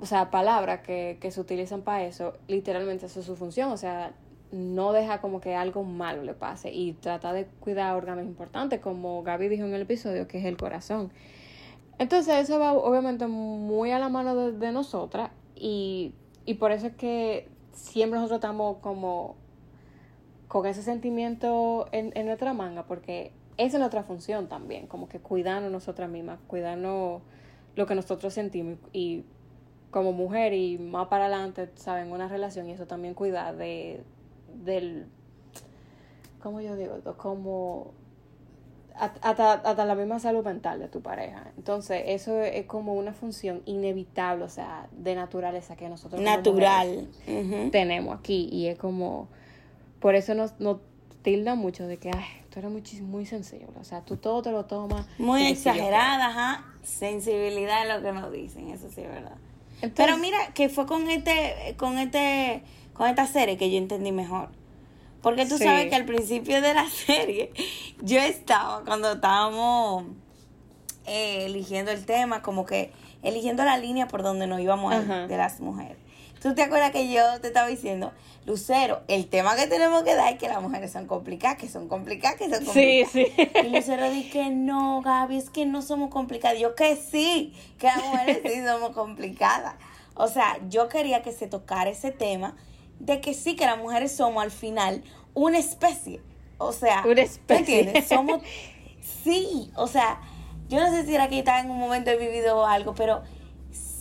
[0.00, 3.72] o sea, palabras que, que se utilizan para eso, literalmente eso es su función.
[3.72, 4.12] O sea,
[4.52, 9.22] no deja como que algo malo le pase y trata de cuidar órganos importantes, como
[9.22, 11.10] Gaby dijo en el episodio, que es el corazón.
[11.98, 16.12] Entonces eso va obviamente muy a la mano de, de nosotras y,
[16.46, 19.34] y por eso es que siempre nosotros estamos como
[20.48, 25.20] con ese sentimiento en, en nuestra manga, porque esa es nuestra función también, como que
[25.20, 27.22] cuidarnos nosotras mismas, cuidarnos
[27.76, 29.24] lo que nosotros sentimos y
[29.90, 34.02] como mujer y más para adelante, saben, una relación y eso también cuidar de,
[34.64, 35.06] del,
[36.42, 36.98] ¿cómo yo digo?
[37.16, 37.92] Como
[38.94, 41.52] hasta, hasta la misma salud mental de tu pareja.
[41.56, 47.08] Entonces, eso es como una función inevitable, o sea, de naturaleza que nosotros Natural.
[47.70, 49.28] Tenemos aquí y es como
[50.00, 50.78] por eso nos, nos
[51.22, 53.66] tilda mucho de que, ay, tú eres muy, muy sensible.
[53.80, 55.06] O sea, tú todo te lo tomas.
[55.18, 56.64] Muy exagerada, ajá.
[56.82, 59.36] Sensibilidad es lo que nos dicen, eso sí es verdad.
[59.94, 62.62] Pero mira, que fue con este, con este,
[62.94, 64.48] con esta serie que yo entendí mejor.
[65.22, 65.64] Porque tú Sí.
[65.64, 67.52] sabes que al principio de la serie,
[68.02, 70.04] yo estaba, cuando estábamos
[71.06, 75.02] eh, eligiendo el tema, como que eligiendo la línea por donde nos íbamos a ir
[75.10, 75.26] Ajá.
[75.26, 75.96] de las mujeres.
[76.42, 78.12] ¿Tú te acuerdas que yo te estaba diciendo,
[78.46, 81.88] Lucero, el tema que tenemos que dar es que las mujeres son complicadas, que son
[81.88, 83.10] complicadas, que son Sí, complicadas?
[83.12, 83.26] sí.
[83.66, 86.58] Y Lucero dice que no, Gaby, es que no somos complicadas.
[86.58, 89.74] Yo que sí, que las mujeres sí somos complicadas.
[90.14, 92.56] O sea, yo quería que se tocara ese tema
[93.00, 95.02] de que sí, que las mujeres somos al final
[95.34, 96.20] una especie.
[96.58, 97.78] O sea, Una ¿tú especie.
[97.80, 98.08] entiendes?
[98.08, 98.40] Somos,
[99.24, 100.20] sí, o sea,
[100.68, 103.22] yo no sé si era que estaba en un momento he vivido algo, pero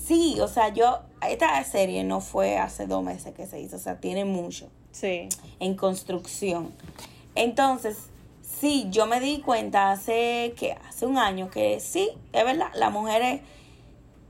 [0.08, 3.80] sí, o sea, yo, esta serie no fue hace dos meses que se hizo, o
[3.80, 5.28] sea, tiene mucho Sí.
[5.60, 6.72] en construcción.
[7.36, 7.98] Entonces,
[8.41, 12.91] sí, yo me di cuenta hace que hace un año que sí, es verdad, las
[12.91, 13.41] mujeres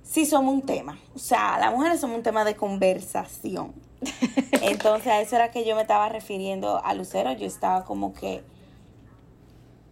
[0.04, 0.98] sí somos un tema.
[1.16, 3.74] O sea, las mujeres somos un tema de conversación.
[4.62, 7.32] Entonces, a eso era que yo me estaba refiriendo a Lucero.
[7.34, 8.44] Yo estaba como que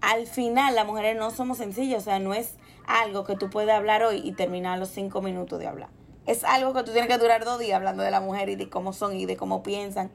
[0.02, 2.56] al final las mujeres no somos sencillas, o sea, no es
[2.88, 5.90] algo que tú puedes hablar hoy y terminar los cinco minutos de hablar.
[6.26, 8.70] Es algo que tú tienes que durar dos días hablando de la mujer y de
[8.70, 10.10] cómo son y de cómo piensan.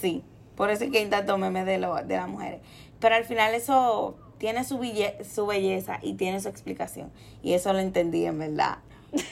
[0.00, 0.24] Sí,
[0.56, 2.60] por eso es que intento meme de, lo, de las mujeres.
[3.00, 7.12] Pero al final eso tiene su, bille- su belleza y tiene su explicación.
[7.42, 8.78] Y eso lo entendí en verdad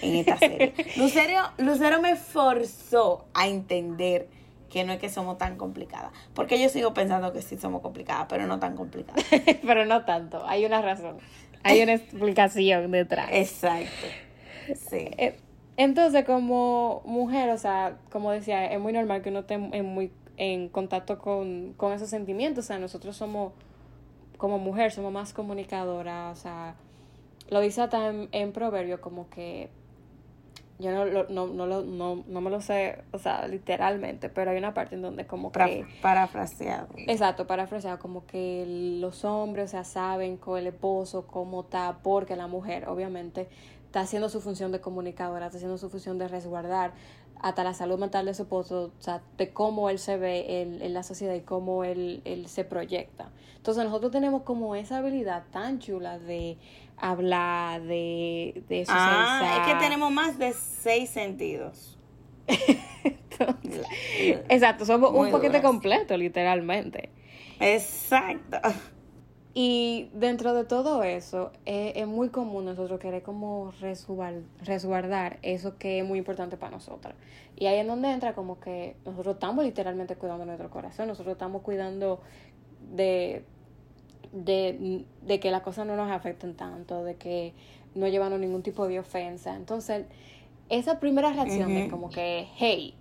[0.01, 0.75] en esta serie.
[0.97, 4.29] Lucero, Lucero me forzó a entender
[4.71, 6.13] que no es que somos tan complicadas.
[6.35, 9.23] Porque yo sigo pensando que sí somos complicadas, pero no tan complicadas.
[9.63, 10.43] Pero no tanto.
[10.47, 11.19] Hay una razón.
[11.63, 13.29] Hay una explicación detrás.
[13.31, 14.07] Exacto.
[14.75, 15.09] Sí.
[15.19, 15.39] Eh,
[15.77, 20.13] Entonces, como mujer, o sea, como decía, es muy normal que uno esté en, muy,
[20.37, 22.65] en contacto con, con esos sentimientos.
[22.67, 23.53] O sea, nosotros somos,
[24.39, 26.39] como mujer, somos más comunicadoras.
[26.39, 26.77] O sea,
[27.51, 29.71] lo dice hasta en, en proverbio, como que
[30.79, 34.51] yo no, lo- no, no, lo- no, no me lo sé, o sea, literalmente, pero
[34.51, 35.59] hay una parte en donde como que...
[36.03, 36.89] parafraseado.
[36.97, 38.65] Exacto, parafraseado, como que
[39.01, 43.49] los hombres, o sea, saben con el esposo cómo está, porque la mujer, obviamente,
[43.87, 46.93] está haciendo su función de comunicadora, está haciendo su función de resguardar
[47.41, 50.81] hasta la salud mental de su esposo, o sea, de cómo él se ve en,
[50.81, 53.31] en la sociedad y cómo él, él se proyecta.
[53.57, 56.57] Entonces nosotros tenemos como esa habilidad tan chula de
[57.03, 59.61] hablar, de, de Ah, socializar.
[59.69, 61.99] es que tenemos más de seis sentidos.
[64.49, 65.63] Exacto, somos Muy un duras.
[65.63, 67.11] completo, literalmente.
[67.61, 68.59] Exacto.
[69.55, 75.77] Y dentro de todo eso, eh, es muy común nosotros querer como resguar- resguardar eso
[75.77, 77.15] que es muy importante para nosotras.
[77.57, 81.61] Y ahí es donde entra como que nosotros estamos literalmente cuidando nuestro corazón, nosotros estamos
[81.63, 82.23] cuidando
[82.95, 83.45] de,
[84.33, 87.55] de, de que las cosas no nos afecten tanto, de que
[87.95, 89.55] no llevamos ningún tipo de ofensa.
[89.55, 90.07] Entonces,
[90.69, 91.91] esa primera reacción Ujú.
[91.91, 92.95] como que, hey,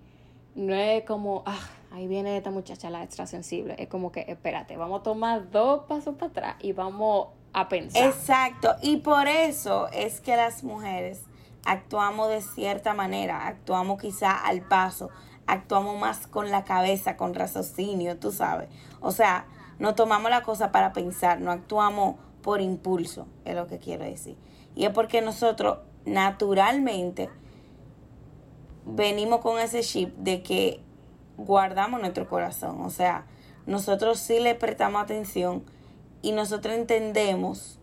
[0.55, 3.75] no es como, ah, ahí viene esta muchacha la extra sensible.
[3.79, 8.09] Es como que, espérate, vamos a tomar dos pasos para atrás y vamos a pensar.
[8.09, 8.75] Exacto.
[8.81, 11.23] Y por eso es que las mujeres
[11.65, 15.09] actuamos de cierta manera, actuamos quizá al paso,
[15.47, 18.69] actuamos más con la cabeza, con raciocinio, tú sabes.
[18.99, 19.45] O sea,
[19.81, 24.37] no tomamos la cosa para pensar, no actuamos por impulso, es lo que quiero decir.
[24.75, 27.31] Y es porque nosotros naturalmente
[28.85, 30.81] venimos con ese chip de que
[31.35, 32.81] guardamos nuestro corazón.
[32.81, 33.25] O sea,
[33.65, 35.63] nosotros sí le prestamos atención
[36.21, 37.79] y nosotros entendemos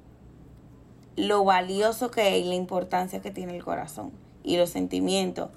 [1.16, 4.12] lo valioso que es y la importancia que tiene el corazón
[4.44, 5.50] y los sentimientos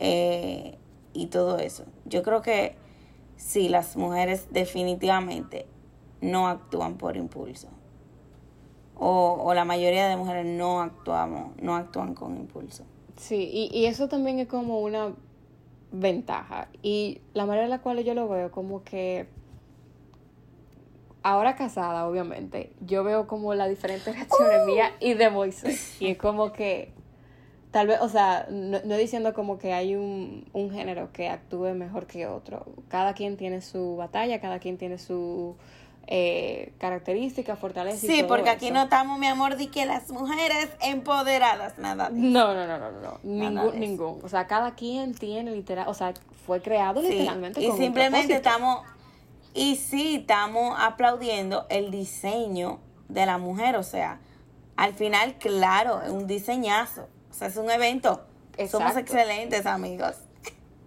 [0.00, 0.76] eh,
[1.12, 1.84] y todo eso.
[2.04, 2.74] Yo creo que
[3.38, 5.64] sí, las mujeres definitivamente
[6.20, 7.68] no actúan por impulso.
[8.96, 12.84] O, o la mayoría de mujeres no actuamos, no actúan con impulso.
[13.16, 15.14] Sí, y, y eso también es como una
[15.92, 16.68] ventaja.
[16.82, 19.28] Y la manera en la cual yo lo veo, como que
[21.22, 26.00] ahora casada, obviamente, yo veo como las diferentes reacciones mías y de Moisés.
[26.00, 26.92] Y es como que,
[27.70, 31.74] tal vez, o sea, no, no diciendo como que hay un, un género que actúe
[31.74, 32.66] mejor que otro.
[32.88, 35.56] Cada quien tiene su batalla, cada quien tiene su
[36.06, 38.06] eh, característica, fortaleza.
[38.06, 38.74] y Sí, todo porque aquí eso.
[38.74, 42.08] no estamos, mi amor, de que las mujeres empoderadas, nada.
[42.08, 42.28] de eso.
[42.30, 44.20] No, no, no, no, no, Ningún, ningún.
[44.22, 46.14] O sea, cada quien tiene literal, o sea,
[46.46, 48.80] fue creado Sí, literalmente y con simplemente estamos,
[49.52, 54.18] y sí, estamos aplaudiendo el diseño de la mujer, o sea,
[54.76, 57.06] al final, claro, es un diseñazo,
[57.38, 58.24] sea, es un evento.
[58.68, 60.16] Somos excelentes, amigos.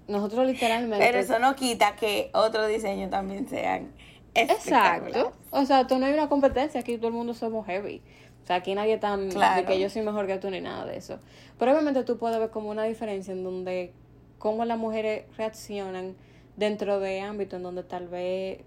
[0.08, 1.06] Nosotros literalmente.
[1.06, 3.94] Pero eso no quita que otros diseños también sean
[4.34, 5.34] Exacto.
[5.50, 8.02] O sea, tú no hay una competencia, aquí todo el mundo somos heavy.
[8.44, 10.98] O sea, aquí nadie tan de que yo soy mejor que tú ni nada de
[10.98, 11.20] eso.
[11.60, 13.94] Pero obviamente tú puedes ver como una diferencia en donde
[14.40, 16.16] cómo las mujeres reaccionan
[16.58, 18.62] dentro de ámbitos en donde tal vez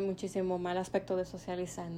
[0.00, 1.88] muchísimo mal aspecto de socializar,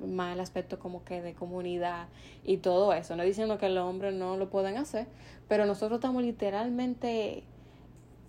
[0.00, 2.08] mal aspecto como que de comunidad
[2.44, 3.16] y todo eso.
[3.16, 5.06] No diciendo que los hombres no lo pueden hacer,
[5.48, 7.44] pero nosotros estamos literalmente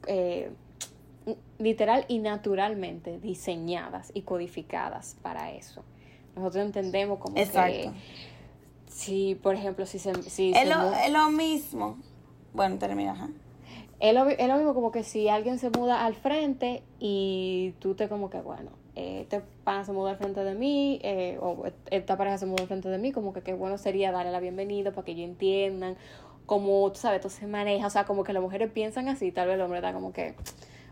[0.08, 0.52] eh,
[1.60, 5.84] literal y naturalmente diseñadas y codificadas para eso.
[6.36, 7.92] Nosotros entendemos como que
[8.88, 10.14] si, por ejemplo, si se...
[10.24, 11.98] Si es, lo, es lo mismo.
[12.54, 13.32] Bueno, termina.
[14.00, 17.96] Es lo, es lo mismo como que si alguien se muda al frente y tú
[17.96, 22.18] te como que, bueno, este pana se muda al frente de mí, eh, o esta
[22.18, 24.92] pareja se muda al frente de mí, como que qué bueno sería darle la bienvenida
[24.92, 25.98] para que ellos entiendan
[26.46, 29.48] cómo, tú sabes, todo se maneja, o sea, como que las mujeres piensan así, tal
[29.48, 30.36] vez el hombre está como que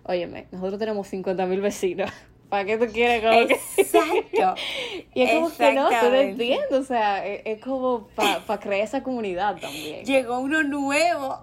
[0.04, 2.12] óyeme, nosotros tenemos 50 mil vecinos.
[2.50, 3.34] ¿Para qué tú quieres como
[3.78, 4.62] Exacto.
[5.14, 9.04] y es como que no, tú lo entiendes, o sea, es, como para crear esa
[9.04, 10.04] comunidad también.
[10.04, 11.38] Llegó uno nuevo.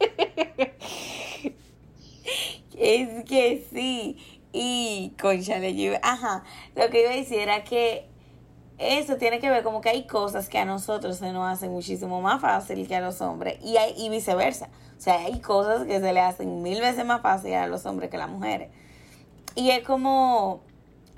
[2.78, 4.16] es que sí.
[4.52, 6.42] Y, conchale, yo, ajá,
[6.74, 8.08] lo que iba a decir era que
[8.78, 12.20] eso tiene que ver como que hay cosas que a nosotros se nos hacen muchísimo
[12.20, 14.68] más fácil que a los hombres y, hay, y viceversa.
[14.96, 18.10] O sea, hay cosas que se le hacen mil veces más fácil a los hombres
[18.10, 18.68] que a las mujeres.
[19.54, 20.60] Y es como,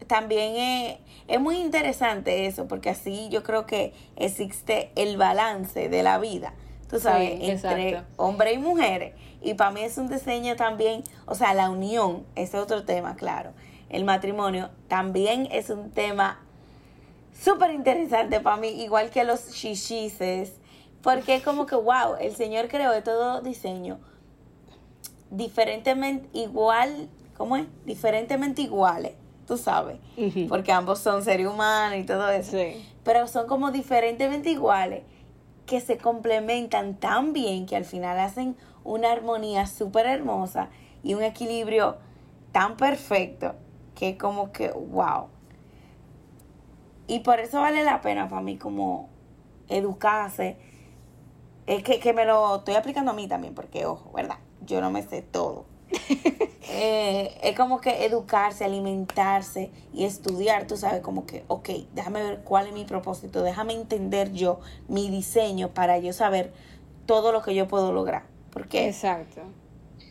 [0.07, 6.19] también es, muy interesante eso, porque así yo creo que existe el balance de la
[6.19, 6.55] vida,
[6.91, 9.15] tú sabes, entre hombres y mujeres.
[9.41, 13.17] Y para mí es un diseño también, o sea, la unión, ese es otro tema,
[13.17, 13.53] claro.
[13.89, 16.41] El matrimonio también es un tema
[17.33, 20.53] súper interesante para mí, igual que los shishises
[21.03, 23.99] porque es como que, wow, el Señor creó de todo diseño
[25.31, 27.67] diferentemente igual, ¿cómo es?
[27.87, 29.13] Diferentemente iguales,
[29.47, 29.99] tú sabes.
[30.49, 32.57] Porque ambos son seres humanos y todo eso.
[33.05, 35.03] Pero son como diferentemente iguales
[35.71, 40.69] que se complementan tan bien que al final hacen una armonía súper hermosa
[41.05, 41.97] y un equilibrio
[42.51, 43.55] tan perfecto
[43.95, 45.29] que como que, wow.
[47.07, 49.09] Y por eso vale la pena para mí como
[49.69, 50.57] educarse
[51.69, 54.39] es que, que me lo estoy aplicando a mí también, porque ojo, ¿verdad?
[54.67, 55.67] Yo no me sé todo.
[56.73, 62.41] Eh, es como que educarse, alimentarse y estudiar, tú sabes, como que, ok, déjame ver
[62.45, 66.53] cuál es mi propósito, déjame entender yo mi diseño para yo saber
[67.07, 68.23] todo lo que yo puedo lograr.
[68.53, 69.41] Porque Exacto.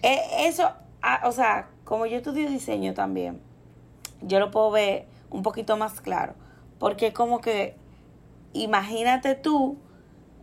[0.03, 0.69] Eh, eso,
[1.01, 3.39] ah, o sea, como yo estudio diseño también,
[4.21, 6.33] yo lo puedo ver un poquito más claro.
[6.77, 7.75] Porque como que,
[8.53, 9.77] imagínate tú,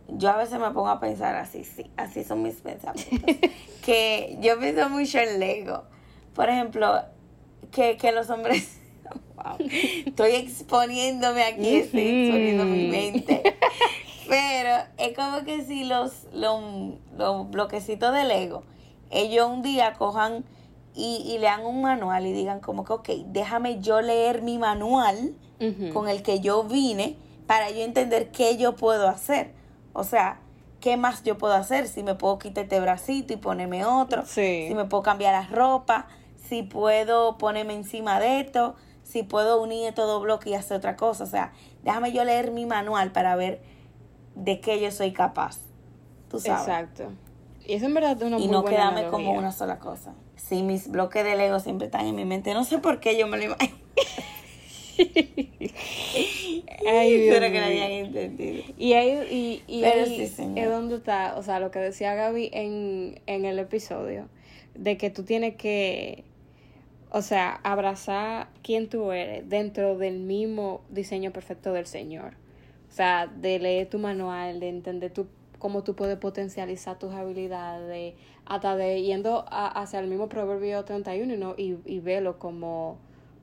[0.09, 3.19] yo a veces me pongo a pensar así, sí, así son mis pensamientos.
[3.85, 5.83] que yo pienso mucho en Lego.
[6.33, 7.01] Por ejemplo,
[7.71, 8.79] que, que los hombres...
[9.35, 9.57] wow,
[10.05, 13.43] estoy exponiéndome aquí, estoy exponiendo mi mente.
[14.27, 16.61] Pero es como que si los, los,
[17.17, 18.63] los bloquecitos de Lego,
[19.09, 20.43] ellos un día cojan
[20.93, 25.33] y, y lean un manual y digan como que, ok, déjame yo leer mi manual
[25.93, 27.15] con el que yo vine
[27.47, 29.56] para yo entender qué yo puedo hacer.
[29.97, 30.37] O sea,
[30.79, 31.87] ¿qué más yo puedo hacer?
[31.87, 34.23] Si me puedo quitar este bracito y ponerme otro.
[34.27, 36.05] Si me puedo cambiar la ropa.
[36.47, 38.75] Si puedo ponerme encima de esto.
[39.01, 41.23] Si puedo unir todo bloque y hacer otra cosa.
[41.23, 43.59] O sea, déjame yo leer mi manual para ver
[44.35, 45.61] de qué yo soy capaz.
[46.29, 46.67] Tú sabes.
[46.67, 47.11] Exacto.
[47.65, 50.13] Y eso en verdad una Y no quedarme como una sola cosa.
[50.35, 52.53] Sí, mis bloques de Lego siempre están en mi mente.
[52.53, 53.75] No sé por qué yo me lo imagino.
[56.87, 58.63] Ay, Espero que nadie haya entendido.
[58.77, 63.21] Y ahí, y, y ahí es donde está, o sea, lo que decía Gaby en,
[63.27, 64.27] en el episodio,
[64.75, 66.23] de que tú tienes que,
[67.11, 72.33] o sea, abrazar quién tú eres dentro del mismo diseño perfecto del Señor.
[72.89, 75.27] O sea, de leer tu manual, de entender tu,
[75.59, 81.53] cómo tú puedes potencializar tus habilidades, hasta de yendo hacia el mismo Proverbio 31 ¿no?
[81.57, 82.97] y, y verlo como,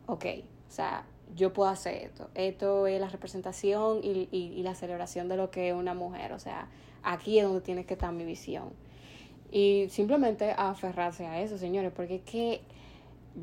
[0.07, 0.25] ok,
[0.69, 1.05] o sea,
[1.35, 2.31] yo puedo hacer esto.
[2.35, 6.33] Esto es la representación y, y, la celebración de lo que es una mujer.
[6.33, 6.69] O sea,
[7.03, 8.71] aquí es donde tiene que estar mi visión.
[9.51, 12.61] Y simplemente aferrarse a eso, señores, porque es que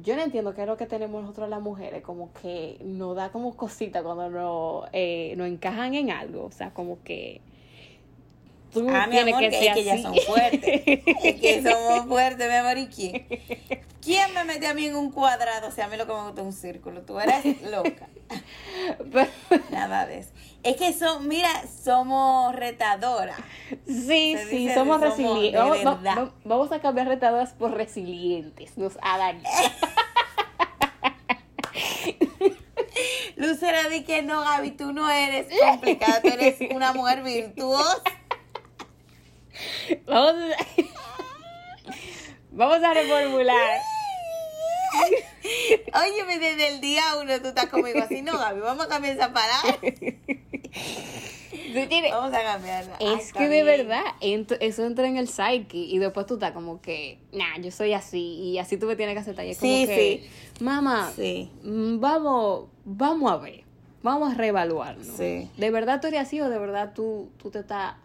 [0.04, 3.32] yo no entiendo qué es lo que tenemos nosotros las mujeres, como que nos da
[3.32, 6.46] como cosita cuando nos, eh, nos encajan en algo.
[6.46, 7.42] O sea, como que
[8.72, 10.82] Tú ah, mi amor, que, es que ellas son fuertes.
[10.86, 12.78] es que somos fuertes, mi amor.
[12.78, 13.28] ¿Y quién?
[14.02, 15.68] ¿Quién me mete a mí en un cuadrado?
[15.68, 17.02] O sea, a mí lo que me gusta es un círculo.
[17.02, 18.08] Tú eres loca.
[19.72, 20.32] Nada de eso.
[20.64, 21.50] Es que son, mira,
[21.84, 23.38] somos retadoras.
[23.86, 25.84] Sí, sí, somos resilientes.
[25.84, 28.78] Vamos, vamos, a cambiar retadoras por resilientes.
[28.78, 29.44] Nos hagan.
[33.36, 38.02] Lucero di que no, Gaby, tú no eres complicada, tú eres una mujer virtuosa.
[40.06, 40.82] Vamos a,
[42.52, 43.80] vamos a reformular.
[46.04, 49.32] Óyeme, desde el día uno tú estás conmigo así, no, Gaby, vamos a cambiar esa
[49.34, 49.78] palabra.
[52.12, 52.96] Vamos a cambiarla.
[53.00, 56.82] Es que de verdad, ent- eso entra en el psyche y después tú estás como
[56.82, 59.46] que, nah, yo soy así y así tú me tienes que aceptar.
[59.46, 61.50] Y es como Sí, que, mamá, Sí.
[61.64, 63.64] mm, vamos, vamos a ver,
[64.04, 65.08] vamos a reevaluarnos.
[65.08, 65.50] Sí.
[65.58, 67.96] ¿De verdad tú eres así o de verdad tú, tú te estás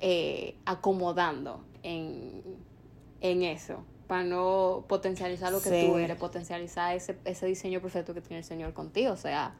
[0.00, 2.42] eh, acomodando en,
[3.20, 3.84] en eso?
[4.06, 5.80] Para no potencializar lo que Sí.
[5.86, 9.12] tú eres, potencializar ese, ese diseño perfecto que tiene el Señor contigo.
[9.12, 9.54] O sea,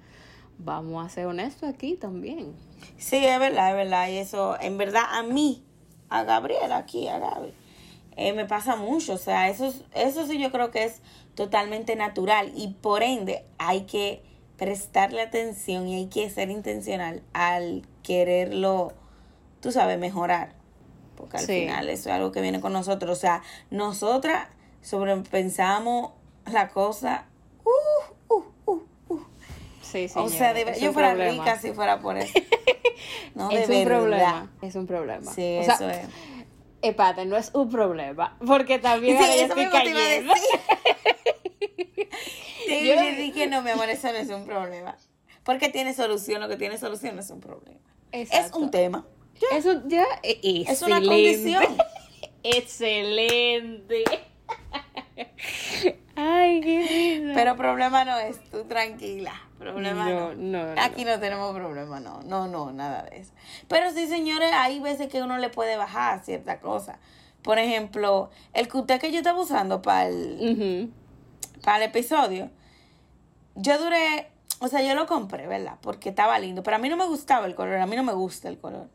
[0.58, 2.54] vamos a ser honestos aquí también.
[2.96, 4.08] Sí, es verdad, es verdad.
[4.08, 5.64] Y eso, en verdad, a mí,
[6.08, 7.52] a Gabriela aquí, a Gaby,
[8.16, 9.14] eh, me pasa mucho.
[9.14, 11.02] O sea, eso, es- eso sí yo creo que es
[11.34, 12.50] totalmente natural.
[12.56, 14.22] Y por ende, hay que
[14.56, 18.92] prestarle atención y hay que ser intencional al quererlo,
[19.60, 20.52] tú sabes, mejorar.
[21.16, 21.60] Porque al Sí.
[21.62, 23.16] final eso es algo que viene con nosotros.
[23.18, 24.48] O sea, nosotras
[24.82, 26.12] sobrepensamos
[26.46, 27.26] la cosa.
[27.64, 29.20] Uh, uh, uh, uh.
[29.82, 31.44] Sí, O sea, de yo fuera problema.
[31.44, 32.32] rica si fuera por eso.
[33.34, 33.86] No, de es un verdad.
[33.98, 34.50] problema.
[34.62, 35.32] Es un problema.
[35.32, 36.00] Sí, O sea, eso es.
[36.82, 38.36] Espérate, no es un problema.
[38.44, 40.34] Porque también Sí, ahora eso estoy cayendo.
[42.66, 44.96] Te Yo iba a no- mi amor, eso no es un problema.
[45.44, 47.78] Porque tiene solución, lo que tiene solución no es un problema.
[48.12, 49.06] Es un tema.
[49.52, 51.64] Eso ya eh, Es una condición.
[52.42, 54.04] Excelente.
[56.16, 57.32] Ay, qué risa.
[57.34, 59.32] Pero problema no es, tú tranquila.
[59.58, 60.36] Problema No, no.
[60.36, 60.82] no, no.
[60.82, 62.22] Aquí no tenemos problema, no.
[62.22, 63.32] No, no, nada de eso.
[63.68, 66.98] Pero sí, señores, hay veces que uno le puede bajar cierta cosa.
[67.42, 70.92] Por ejemplo, el cuté que yo estaba usando para el,
[71.62, 72.50] para el episodio,
[73.54, 74.28] yo duré,
[74.60, 75.76] o sea, yo lo compré, ¿verdad?
[75.80, 78.12] Porque estaba lindo, pero a mí no me gustaba el color, a mí no me
[78.12, 78.88] gusta el color.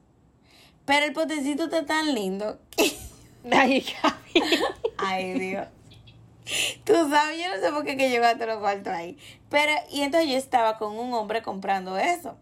[0.85, 2.59] Pero el potecito está tan lindo.
[2.75, 2.93] que-
[4.97, 5.67] Ay, Dios.
[6.83, 9.17] Tú sabes, yo no sé por qué que llegaste los cuartos ahí.
[9.49, 12.35] Pero, y entonces yo estaba con un hombre comprando eso.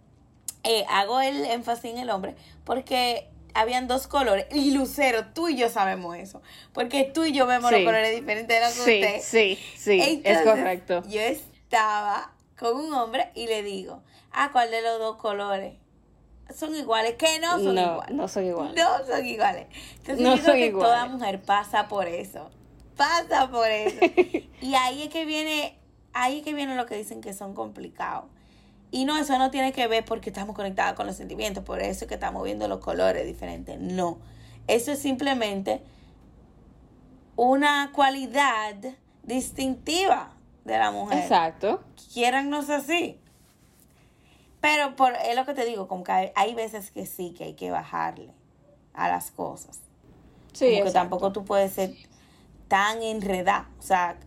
[0.64, 2.36] Eh, hago el énfasis en el hombre
[2.66, 4.46] porque habían dos colores.
[4.52, 6.42] Y Lucero, tú y yo sabemos eso.
[6.74, 7.76] Porque tú y yo vemos Sí.
[7.78, 9.22] los colores diferentes de los que Sí, usted.
[9.22, 11.04] sí, sí, es correcto.
[11.08, 15.74] Yo estaba con un hombre y le digo, ah, ¿cuál de los dos colores?
[16.56, 18.16] Son iguales, que no son No, iguales.
[18.16, 18.76] no son iguales.
[18.76, 19.68] No son iguales.
[19.98, 20.92] Entonces No yo creo son que iguales.
[20.92, 22.50] toda mujer pasa por eso.
[22.98, 23.98] Pasa por eso.
[24.62, 25.78] y ahí es que viene,
[26.14, 28.26] ahí es que viene lo que dicen que son complicados.
[28.92, 32.04] Y no, eso no tiene que ver porque estamos conectadas con los sentimientos, por eso
[32.06, 33.80] es que estamos viendo los colores diferentes.
[33.80, 34.18] No.
[34.68, 35.82] Eso es simplemente
[37.38, 38.76] una cualidad
[39.24, 40.34] distintiva
[40.66, 41.20] de la mujer.
[41.20, 41.82] Exacto.
[42.14, 43.21] Quiérannos así.
[44.62, 47.46] Pero por, es lo que te digo, como que hay, hay veces que sí, que
[47.46, 48.32] hay que bajarle
[48.94, 49.80] a las cosas.
[50.54, 50.94] Sí, como que exacto.
[50.94, 51.94] tampoco tú puedes ser
[52.68, 53.70] tan enredada.
[53.80, 54.18] O sea,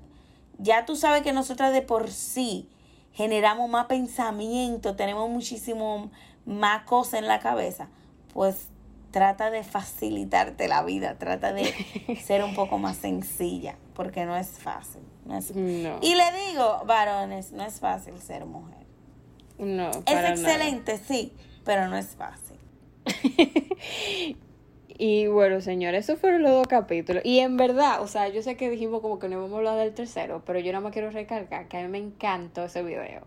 [0.58, 2.68] ya tú sabes que nosotras de por sí
[3.12, 6.10] generamos más pensamiento, tenemos muchísimo
[6.46, 7.88] más cosas en la cabeza.
[8.32, 8.68] Pues
[9.12, 11.72] trata de facilitarte la vida, trata de
[12.24, 15.02] ser un poco más sencilla, porque no es fácil.
[15.24, 15.98] No es- No.
[16.02, 18.83] Y le digo, varones, no es fácil ser mujer.
[19.58, 20.34] No, Es para nada.
[20.34, 21.32] excelente, sí,
[21.64, 22.58] pero no es fácil.
[24.96, 27.24] Y bueno, señores, esos fueron los dos capítulos.
[27.24, 29.76] Y en verdad, o sea, yo sé que dijimos como que no vamos a hablar
[29.76, 33.22] del tercero, pero yo nada más quiero recalcar que a mí me encantó ese video.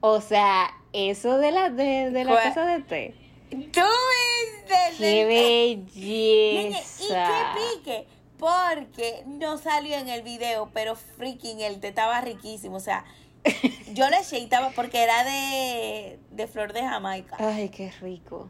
[0.00, 3.14] O sea, eso de la, de, de la taza de té.
[3.50, 4.96] ¡Tú viste!
[4.96, 7.52] ¡Qué Y belleza!
[7.54, 8.06] qué pique,
[8.38, 12.76] porque no salió en el video, pero freaking el té estaba riquísimo.
[12.76, 13.04] O sea,
[13.94, 17.36] yo y estaba porque era de, de flor de Jamaica.
[17.38, 18.48] Ay, qué rico.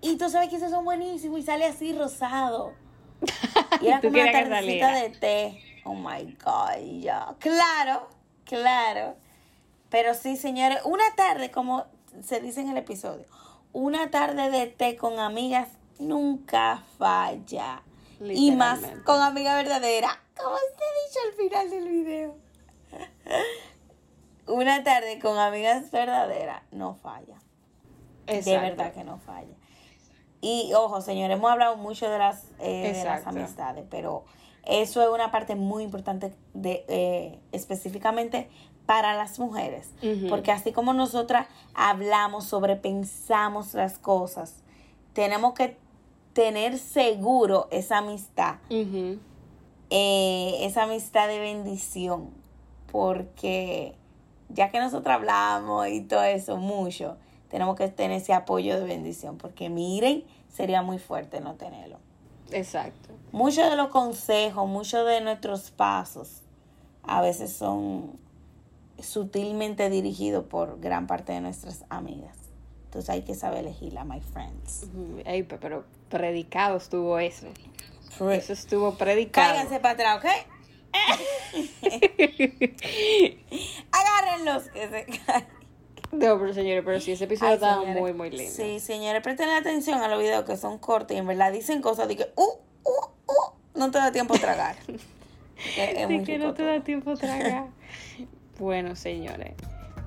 [0.00, 2.74] Y tú sabes que esos son buenísimos y sale así rosado.
[3.80, 5.60] Y era como una tardecita de té.
[5.84, 7.34] Oh my God, ya.
[7.38, 8.08] Claro,
[8.44, 9.16] claro.
[9.90, 11.84] Pero sí, señores, una tarde, como
[12.22, 13.26] se dice en el episodio,
[13.72, 15.68] una tarde de té con amigas
[15.98, 17.82] nunca falla.
[18.20, 22.36] Y más con amiga verdadera, como se ha dicho al final del video.
[24.46, 27.38] Una tarde con amigas verdaderas no falla.
[28.26, 28.60] De Exacto.
[28.60, 29.54] verdad que no falla.
[30.40, 34.24] Y ojo, señores, hemos hablado mucho de las, eh, de las amistades, pero
[34.64, 38.48] eso es una parte muy importante de eh, específicamente
[38.84, 39.90] para las mujeres.
[40.28, 44.62] Porque así como nosotras hablamos, sobrepensamos las cosas,
[45.12, 45.76] tenemos que
[46.32, 52.30] tener seguro esa amistad, eh, esa amistad de bendición,
[52.92, 53.96] porque
[54.48, 57.16] ya que nosotros hablamos y todo eso mucho,
[57.48, 61.98] tenemos que tener ese apoyo de bendición, porque miren, sería muy fuerte no tenerlo.
[62.50, 63.10] Exacto.
[63.32, 66.42] Muchos de los consejos, muchos de nuestros pasos,
[67.02, 68.18] a veces son
[68.98, 72.36] sutilmente dirigidos por gran parte de nuestras amigas.
[72.84, 74.86] Entonces hay que saber elegirla, my friends.
[75.60, 77.46] Pero predicado estuvo eso.
[78.30, 79.52] Eso estuvo predicado.
[79.52, 80.55] Cáiganse para atrás, ¿ok?
[83.92, 85.46] Agárrenlos que se caen.
[86.12, 88.00] No, pero señores, pero sí, ese episodio Ay, estaba señores.
[88.00, 88.52] muy, muy lindo.
[88.52, 92.08] Sí, señores, presten atención a los videos que son cortos y en verdad dicen cosas
[92.08, 94.76] de que, uh, uh, uh, no te da tiempo a tragar.
[94.86, 95.00] es,
[95.78, 97.66] es De que no te da tiempo a tragar.
[98.58, 99.54] bueno, señores.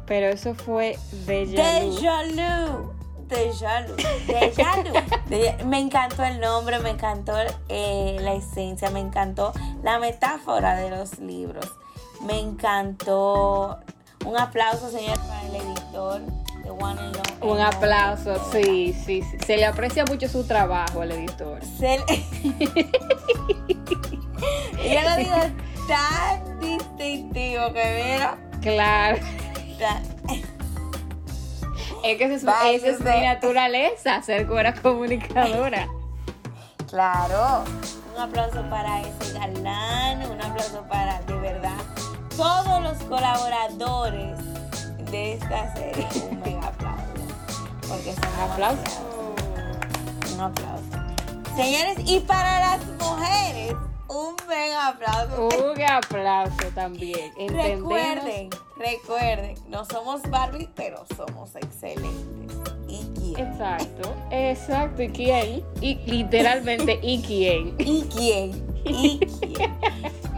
[0.07, 1.27] Pero eso fue Lu.
[1.27, 2.93] Deja Lu.
[3.29, 3.95] Deja Lu.
[5.29, 7.33] Deja- Me encantó el nombre, me encantó
[7.69, 9.53] eh, la esencia, me encantó
[9.83, 11.65] la metáfora de los libros.
[12.21, 13.79] Me encantó.
[14.25, 16.21] Un aplauso, señor, para el editor
[16.63, 17.51] de One and Only.
[17.53, 19.37] Un aplauso, sí, sí, sí.
[19.45, 21.59] Se le aprecia mucho su trabajo al editor.
[21.63, 22.25] Se le-
[24.83, 25.35] Ella lo dijo
[25.87, 28.37] tan distintivo que mira.
[28.61, 29.17] Claro.
[29.79, 30.18] tan-
[32.03, 35.87] Es que esa es, mi naturaleza, ser buena comunicadora.
[36.89, 37.63] Claro.
[38.15, 41.77] Un aplauso para ese galán, un aplauso para, de verdad,
[42.35, 44.37] todos los colaboradores
[45.11, 46.07] de esta serie.
[46.31, 47.03] Un mega aplauso.
[47.87, 48.81] Porque son Aplauso.
[48.83, 50.33] demasiados.
[50.33, 51.55] Un aplauso.
[51.55, 53.73] Señores, y para las mujeres,
[54.09, 55.49] un mega aplauso.
[55.71, 57.31] Un aplauso también.
[57.37, 57.93] Entendemos.
[57.93, 62.57] Recuerden, recuerden, no somos Barbie, pero somos excelentes.
[62.87, 63.47] ¿Y quién?
[63.47, 65.03] Exacto, exacto.
[65.03, 65.63] ¿Y quién?
[65.81, 67.75] Y literalmente, ¿y quién?
[67.79, 68.81] ¿Y quién?
[68.85, 69.79] ¿Y quién?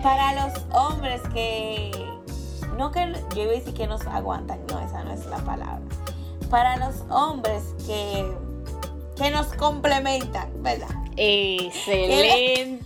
[0.04, 1.92] Para los hombres que
[2.78, 5.82] no que yo iba a decir que nos aguantan, no, esa no es la palabra.
[6.50, 8.26] Para los hombres que
[9.22, 10.90] que nos complementan, ¿verdad?
[11.16, 12.80] Excelente.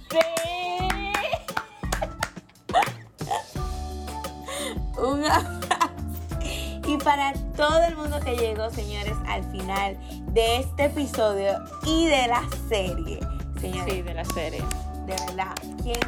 [7.06, 9.96] Para todo el mundo que llegó, señores, al final
[10.34, 11.54] de este episodio
[11.86, 13.20] y de la serie.
[13.62, 14.64] Señores, Sí, de la serie.
[15.06, 15.54] de verdad,
[15.84, 16.00] quien,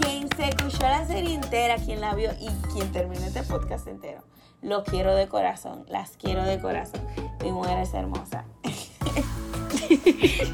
[0.00, 4.22] quien se escuchó la serie entera, quien la vio y quien terminó este podcast entero,
[4.60, 7.00] lo quiero de corazón, las quiero de corazón.
[7.42, 8.44] Mi mujer es hermosa.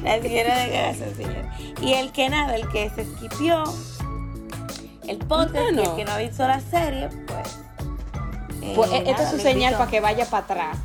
[0.03, 1.45] las quiero de corazón, señor.
[1.81, 3.65] Y el que nada, el que se esquipió
[5.05, 7.70] el podcast y el que no ha visto la serie, pues.
[8.61, 10.77] Eh, Pues esta nada, es su señal para que vaya para atrás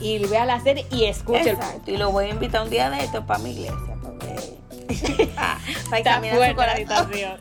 [0.00, 2.90] y vea la serie y escuche el Exacto, y lo voy a invitar un día
[2.90, 4.56] de esto para mi iglesia, porque.
[5.34, 7.40] para Está examinar su corazón.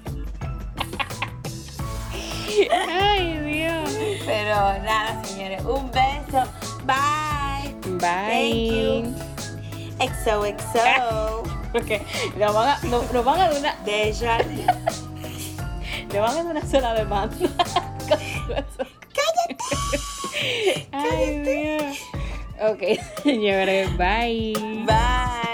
[2.89, 3.89] Ay, Dios.
[4.25, 6.43] Pero nada, señores, un beso.
[6.85, 7.75] Bye.
[7.99, 9.03] Thank you.
[9.03, 10.07] Bye.
[10.07, 11.43] XOXO.
[11.71, 12.01] Porque
[12.37, 14.37] nos van a, nos, nos van a dar una, Deja.
[16.07, 17.35] nos van a dar una sola demanda.
[20.91, 21.97] Ay, Dios.
[22.61, 22.81] Ok,
[23.23, 24.53] señores, bye.
[24.85, 25.44] Bye.